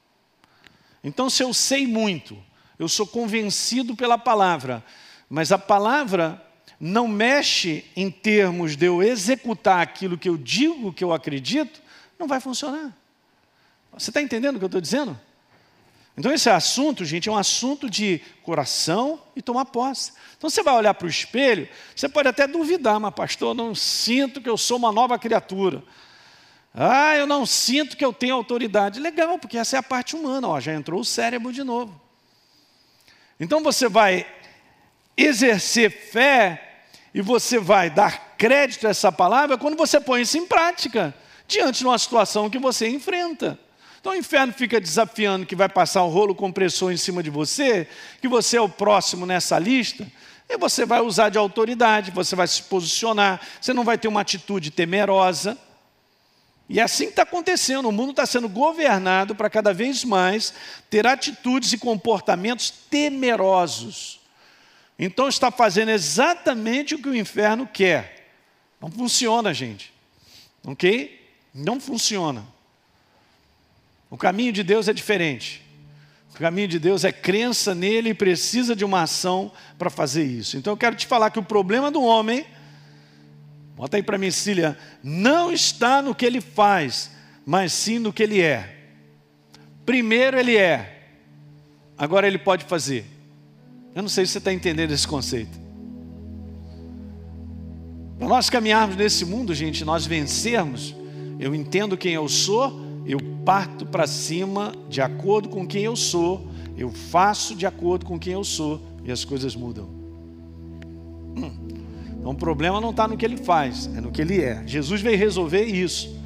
[1.04, 2.38] Então, se eu sei muito,
[2.78, 4.84] eu sou convencido pela palavra,
[5.30, 6.45] mas a palavra
[6.80, 11.82] não mexe em termos de eu executar aquilo que eu digo que eu acredito,
[12.20, 12.96] não vai funcionar.
[13.94, 15.20] Você está entendendo o que eu estou dizendo?
[16.18, 20.14] Então, esse assunto, gente, é um assunto de coração e tomar posse.
[20.38, 23.76] Então, você vai olhar para o espelho, você pode até duvidar, mas, pastor, eu não
[23.76, 25.84] sinto que eu sou uma nova criatura.
[26.74, 29.00] Ah, eu não sinto que eu tenho autoridade.
[29.00, 32.00] Legal, porque essa é a parte humana, ó, já entrou o cérebro de novo.
[33.38, 34.26] Então, você vai
[35.18, 36.65] exercer fé
[37.16, 41.16] e você vai dar crédito a essa palavra quando você põe isso em prática,
[41.48, 43.58] diante de uma situação que você enfrenta.
[44.02, 47.88] Então o inferno fica desafiando que vai passar o rolo compressor em cima de você,
[48.20, 50.06] que você é o próximo nessa lista,
[50.50, 54.20] e você vai usar de autoridade, você vai se posicionar, você não vai ter uma
[54.20, 55.58] atitude temerosa.
[56.68, 60.54] E é assim que está acontecendo, o mundo está sendo governado para cada vez mais
[60.90, 64.25] ter atitudes e comportamentos temerosos.
[64.98, 68.30] Então está fazendo exatamente o que o inferno quer.
[68.82, 69.94] Não funciona, gente.
[70.66, 71.22] Ok?
[71.54, 72.46] Não funciona.
[74.10, 75.62] O caminho de Deus é diferente.
[76.34, 80.58] O caminho de Deus é crença nele e precisa de uma ação para fazer isso.
[80.58, 82.46] Então eu quero te falar que o problema do homem,
[83.76, 87.12] bota aí para mim, Cília, não está no que ele faz,
[87.46, 88.76] mas sim no que ele é.
[89.86, 91.08] Primeiro ele é,
[91.98, 93.15] agora ele pode fazer.
[93.96, 95.58] Eu não sei se você está entendendo esse conceito.
[98.20, 100.94] Para nós caminharmos nesse mundo, gente, nós vencermos,
[101.40, 106.48] eu entendo quem eu sou eu parto para cima de acordo com quem eu sou,
[106.76, 109.88] eu faço de acordo com quem eu sou e as coisas mudam.
[112.18, 114.64] Então o problema não está no que ele faz, é no que ele é.
[114.66, 116.20] Jesus veio resolver isso.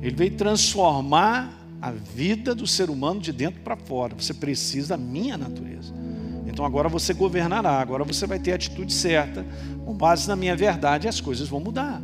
[0.00, 4.14] Ele veio transformar a vida do ser humano de dentro para fora.
[4.14, 5.92] Você precisa da minha natureza.
[6.54, 9.44] Então agora você governará, agora você vai ter a atitude certa,
[9.84, 12.00] com base na minha verdade, as coisas vão mudar.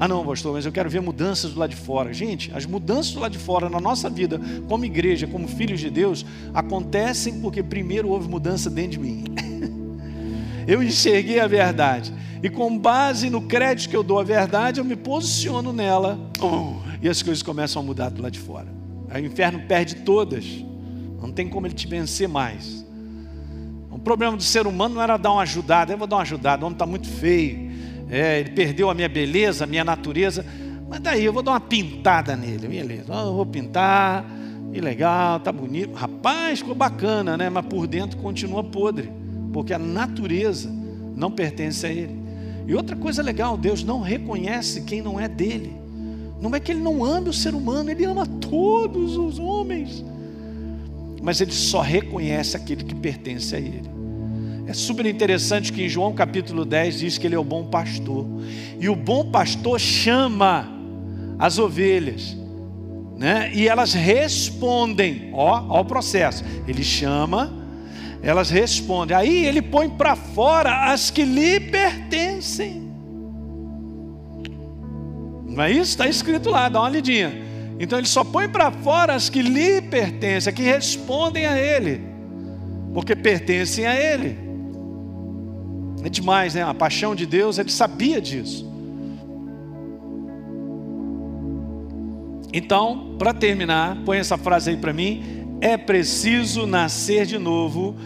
[0.00, 2.10] Ah, não, pastor, mas eu quero ver mudanças do lado de fora.
[2.10, 5.90] Gente, as mudanças do lado de fora na nossa vida, como igreja, como filhos de
[5.90, 6.24] Deus,
[6.54, 9.24] acontecem porque primeiro houve mudança dentro de mim.
[10.66, 12.14] eu enxerguei a verdade.
[12.42, 16.18] E com base no crédito que eu dou à verdade, eu me posiciono nela.
[17.02, 18.68] e as coisas começam a mudar do lado de fora.
[19.10, 20.46] Aí o inferno perde todas.
[21.20, 22.86] Não tem como ele te vencer mais.
[24.06, 25.92] Problema do ser humano não era dar uma ajudada.
[25.92, 27.66] Eu vou dar uma ajudada, o homem está muito feio
[28.08, 30.44] é, ele perdeu a minha beleza, a minha natureza,
[30.88, 34.24] mas daí eu vou dar uma pintada nele, beleza, eu vou pintar,
[34.72, 37.50] e legal, tá bonito, rapaz, ficou bacana, né?
[37.50, 39.10] Mas por dentro continua podre,
[39.52, 40.70] porque a natureza
[41.16, 42.14] não pertence a ele.
[42.66, 45.74] E outra coisa legal, Deus não reconhece quem não é dele.
[46.40, 50.04] Não é que ele não ame o ser humano, ele ama todos os homens.
[51.22, 53.95] mas ele só reconhece aquele que pertence a ele.
[54.66, 58.26] É super interessante que em João capítulo 10 diz que ele é o bom pastor.
[58.80, 60.68] E o bom pastor chama
[61.38, 62.36] as ovelhas,
[63.16, 63.52] né?
[63.54, 66.44] E elas respondem, ó, ó o processo.
[66.66, 67.52] Ele chama,
[68.20, 69.16] elas respondem.
[69.16, 72.90] Aí ele põe para fora as que lhe pertencem.
[75.46, 75.92] Não é isso?
[75.92, 77.32] Está escrito lá, dá uma lidinha.
[77.78, 82.00] Então ele só põe para fora as que lhe pertencem, que respondem a ele,
[82.92, 84.45] porque pertencem a ele.
[86.06, 86.62] É demais, né?
[86.62, 88.64] A paixão de Deus, ele sabia disso.
[92.52, 97.96] Então, para terminar, põe essa frase aí para mim: é preciso nascer de novo,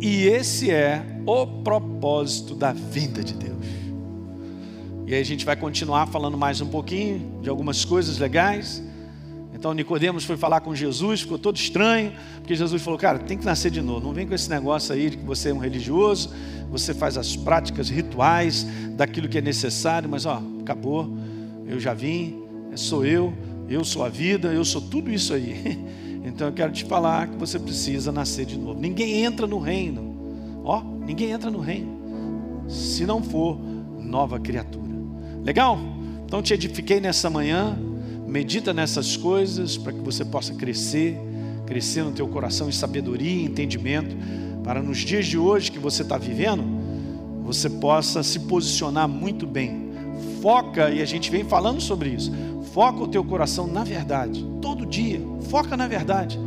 [0.00, 3.66] e esse é o propósito da vinda de Deus.
[5.04, 8.80] E aí a gente vai continuar falando mais um pouquinho de algumas coisas legais.
[9.58, 13.44] Então Nicodemos foi falar com Jesus, ficou todo estranho, porque Jesus falou: "Cara, tem que
[13.44, 14.06] nascer de novo.
[14.06, 16.30] Não vem com esse negócio aí de que você é um religioso,
[16.70, 21.08] você faz as práticas rituais daquilo que é necessário, mas ó, acabou.
[21.66, 22.42] Eu já vim,
[22.74, 23.34] sou eu,
[23.68, 25.78] eu sou a vida, eu sou tudo isso aí.
[26.20, 28.78] Então eu quero te falar que você precisa nascer de novo.
[28.78, 30.60] Ninguém entra no reino.
[30.62, 31.98] Ó, ninguém entra no reino
[32.68, 33.58] se não for
[33.98, 34.92] nova criatura.
[35.42, 35.78] Legal?
[36.24, 37.76] Então te edifiquei nessa manhã.
[38.28, 41.18] Medita nessas coisas para que você possa crescer,
[41.66, 44.14] crescer no teu coração em sabedoria e entendimento,
[44.62, 46.62] para nos dias de hoje que você está vivendo,
[47.42, 49.88] você possa se posicionar muito bem.
[50.42, 52.30] Foca, e a gente vem falando sobre isso,
[52.74, 55.18] foca o teu coração na verdade, todo dia,
[55.48, 56.38] foca na verdade.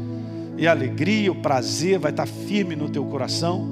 [0.59, 3.67] E a alegria, o prazer vai estar firme no teu coração,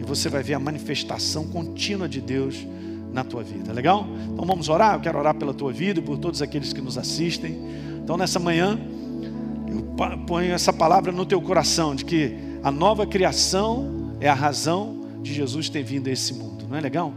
[0.00, 2.66] e você vai ver a manifestação contínua de Deus
[3.14, 4.04] na tua vida, legal?
[4.32, 4.96] Então vamos orar?
[4.96, 7.56] Eu quero orar pela tua vida e por todos aqueles que nos assistem.
[8.02, 8.76] Então nessa manhã,
[9.68, 9.82] eu
[10.26, 15.32] ponho essa palavra no teu coração de que a nova criação é a razão de
[15.32, 17.12] Jesus ter vindo a esse mundo, não é legal?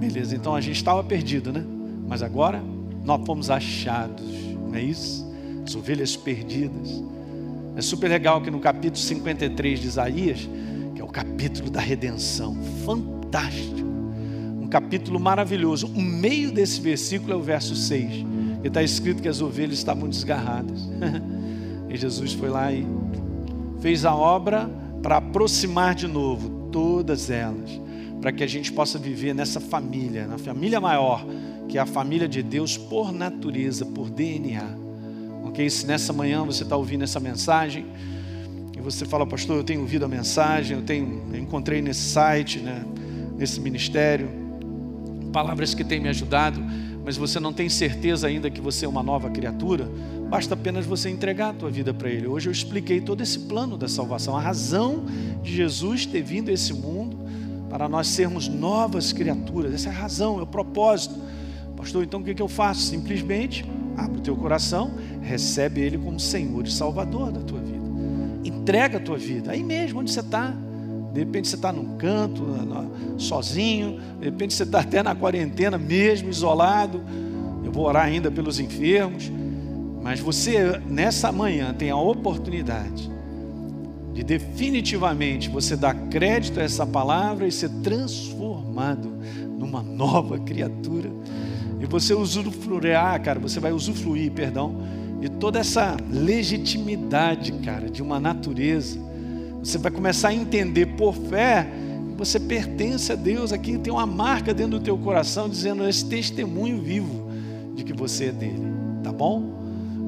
[0.00, 1.62] Beleza, então a gente estava perdido, né?
[2.08, 2.62] Mas agora
[3.04, 4.26] nós fomos achados,
[4.66, 5.30] não é isso?
[5.64, 7.02] As ovelhas perdidas.
[7.76, 10.48] É super legal que no capítulo 53 de Isaías,
[10.94, 13.85] que é o capítulo da redenção, fantástico
[14.76, 15.86] capítulo maravilhoso.
[15.86, 18.26] O meio desse versículo é o verso 6,
[18.60, 20.86] que está escrito que as ovelhas estavam desgarradas.
[21.88, 22.86] e Jesus foi lá e
[23.80, 24.68] fez a obra
[25.02, 27.80] para aproximar de novo todas elas,
[28.20, 31.24] para que a gente possa viver nessa família, na família maior,
[31.70, 34.76] que é a família de Deus por natureza, por DNA.
[35.44, 35.70] Ok?
[35.70, 37.86] Se nessa manhã você está ouvindo essa mensagem,
[38.76, 42.58] e você fala, pastor, eu tenho ouvido a mensagem, eu, tenho, eu encontrei nesse site,
[42.58, 42.84] né,
[43.38, 44.44] nesse ministério,
[45.36, 46.64] palavras que têm me ajudado,
[47.04, 49.86] mas você não tem certeza ainda que você é uma nova criatura,
[50.30, 52.26] basta apenas você entregar a tua vida para Ele.
[52.26, 55.04] Hoje eu expliquei todo esse plano da salvação, a razão
[55.42, 57.18] de Jesus ter vindo a esse mundo
[57.68, 59.74] para nós sermos novas criaturas.
[59.74, 61.14] Essa é a razão, é o propósito.
[61.76, 62.80] Pastor, então o que eu faço?
[62.80, 63.62] Simplesmente
[63.94, 67.84] abre o teu coração, recebe Ele como Senhor e Salvador da tua vida.
[68.42, 70.56] Entrega a tua vida, aí mesmo onde você está.
[71.16, 72.44] De repente você está num canto,
[73.16, 77.00] sozinho, de repente você está até na quarentena mesmo, isolado.
[77.64, 79.32] Eu vou orar ainda pelos enfermos.
[80.02, 83.10] Mas você, nessa manhã, tem a oportunidade
[84.12, 89.10] de definitivamente você dar crédito a essa palavra e ser transformado
[89.58, 91.10] numa nova criatura.
[91.80, 92.92] E você usufruir,
[93.24, 94.82] cara, você vai usufruir, perdão,
[95.18, 99.05] de toda essa legitimidade, cara, de uma natureza
[99.66, 101.66] você vai começar a entender por fé
[102.16, 103.52] você pertence a Deus.
[103.52, 107.30] Aqui tem uma marca dentro do teu coração dizendo esse testemunho vivo
[107.74, 108.66] de que você é dele.
[109.02, 109.54] Tá bom?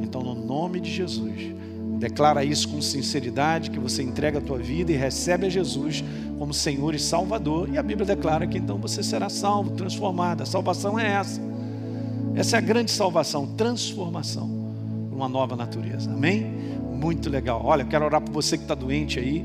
[0.02, 1.52] Então, no nome de Jesus,
[1.98, 6.02] declara isso com sinceridade, que você entrega a tua vida e recebe a Jesus
[6.38, 7.68] como Senhor e Salvador.
[7.70, 10.42] E a Bíblia declara que então você será salvo, transformado.
[10.42, 11.40] A salvação é essa.
[12.34, 14.48] Essa é a grande salvação, transformação,
[15.12, 16.10] uma nova natureza.
[16.10, 16.77] Amém?
[16.98, 17.62] Muito legal.
[17.64, 19.44] Olha, quero orar por você que está doente aí,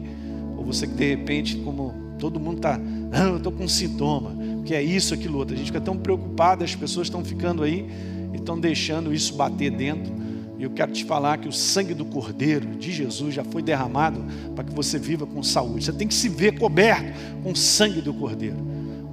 [0.58, 2.80] ou você que de repente, como todo mundo está,
[3.12, 4.36] ah, eu estou com um sintoma,
[4.66, 5.54] que é isso, aquilo outro.
[5.54, 7.88] A gente fica tão preocupado, as pessoas estão ficando aí
[8.34, 10.12] e estão deixando isso bater dentro.
[10.58, 14.24] E eu quero te falar que o sangue do Cordeiro de Jesus já foi derramado
[14.56, 15.86] para que você viva com saúde.
[15.86, 18.58] Você tem que se ver coberto com o sangue do Cordeiro,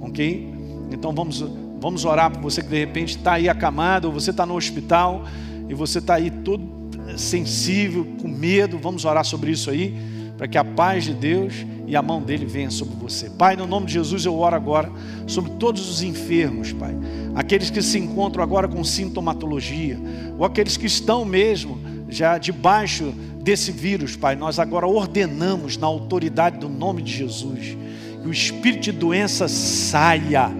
[0.01, 0.53] ok?
[0.91, 1.43] Então vamos,
[1.79, 5.25] vamos orar por você que de repente está aí acamado, ou você está no hospital
[5.67, 6.80] e você está aí todo
[7.17, 9.95] sensível, com medo, vamos orar sobre isso aí,
[10.37, 11.53] para que a paz de Deus
[11.85, 13.29] e a mão dele venha sobre você.
[13.29, 14.91] Pai, no nome de Jesus eu oro agora
[15.27, 16.95] sobre todos os enfermos, Pai.
[17.35, 19.99] Aqueles que se encontram agora com sintomatologia,
[20.37, 26.59] ou aqueles que estão mesmo já debaixo desse vírus, Pai, nós agora ordenamos na autoridade
[26.59, 27.77] do nome de Jesus
[28.21, 30.51] que o espírito de doença saia.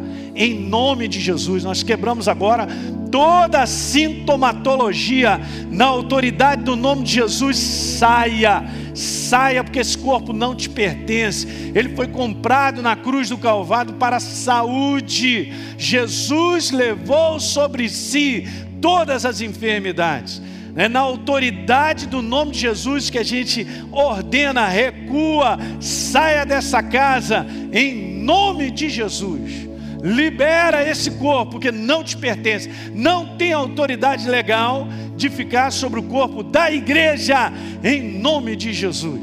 [0.41, 2.67] Em nome de Jesus, nós quebramos agora
[3.11, 5.39] toda sintomatologia
[5.69, 7.59] na autoridade do nome de Jesus.
[7.59, 8.63] Saia,
[8.95, 11.45] saia, porque esse corpo não te pertence.
[11.75, 15.53] Ele foi comprado na cruz do Calvário para a saúde.
[15.77, 18.47] Jesus levou sobre si
[18.81, 20.41] todas as enfermidades.
[20.75, 27.45] É na autoridade do nome de Jesus que a gente ordena, recua, saia dessa casa,
[27.71, 29.69] em nome de Jesus.
[30.03, 36.03] Libera esse corpo que não te pertence, não tem autoridade legal de ficar sobre o
[36.03, 37.51] corpo da igreja,
[37.83, 39.21] em nome de Jesus.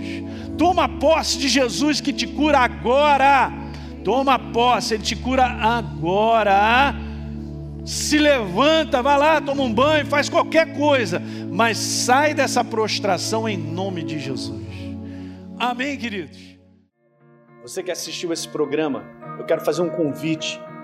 [0.57, 3.53] Toma posse de Jesus que te cura agora.
[4.05, 6.95] Toma posse, Ele te cura agora
[7.89, 13.57] se levanta, vai lá, toma um banho, faz qualquer coisa, mas sai dessa prostração em
[13.57, 14.62] nome de Jesus.
[15.59, 16.39] Amém, queridos?
[17.62, 19.05] Você que assistiu esse programa,
[19.39, 20.61] eu quero fazer um convite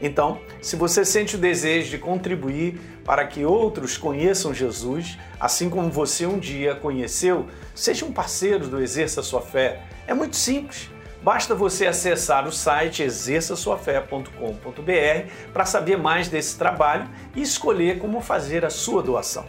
[0.00, 5.90] Então, se você sente o desejo de contribuir para que outros conheçam Jesus, assim como
[5.90, 9.82] você um dia conheceu, seja um parceiro do Exerça Sua Fé.
[10.06, 10.90] É muito simples.
[11.22, 18.64] Basta você acessar o site exerçaçoafé.com.br para saber mais desse trabalho e escolher como fazer
[18.64, 19.46] a sua doação.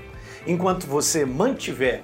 [0.47, 2.03] Enquanto você mantiver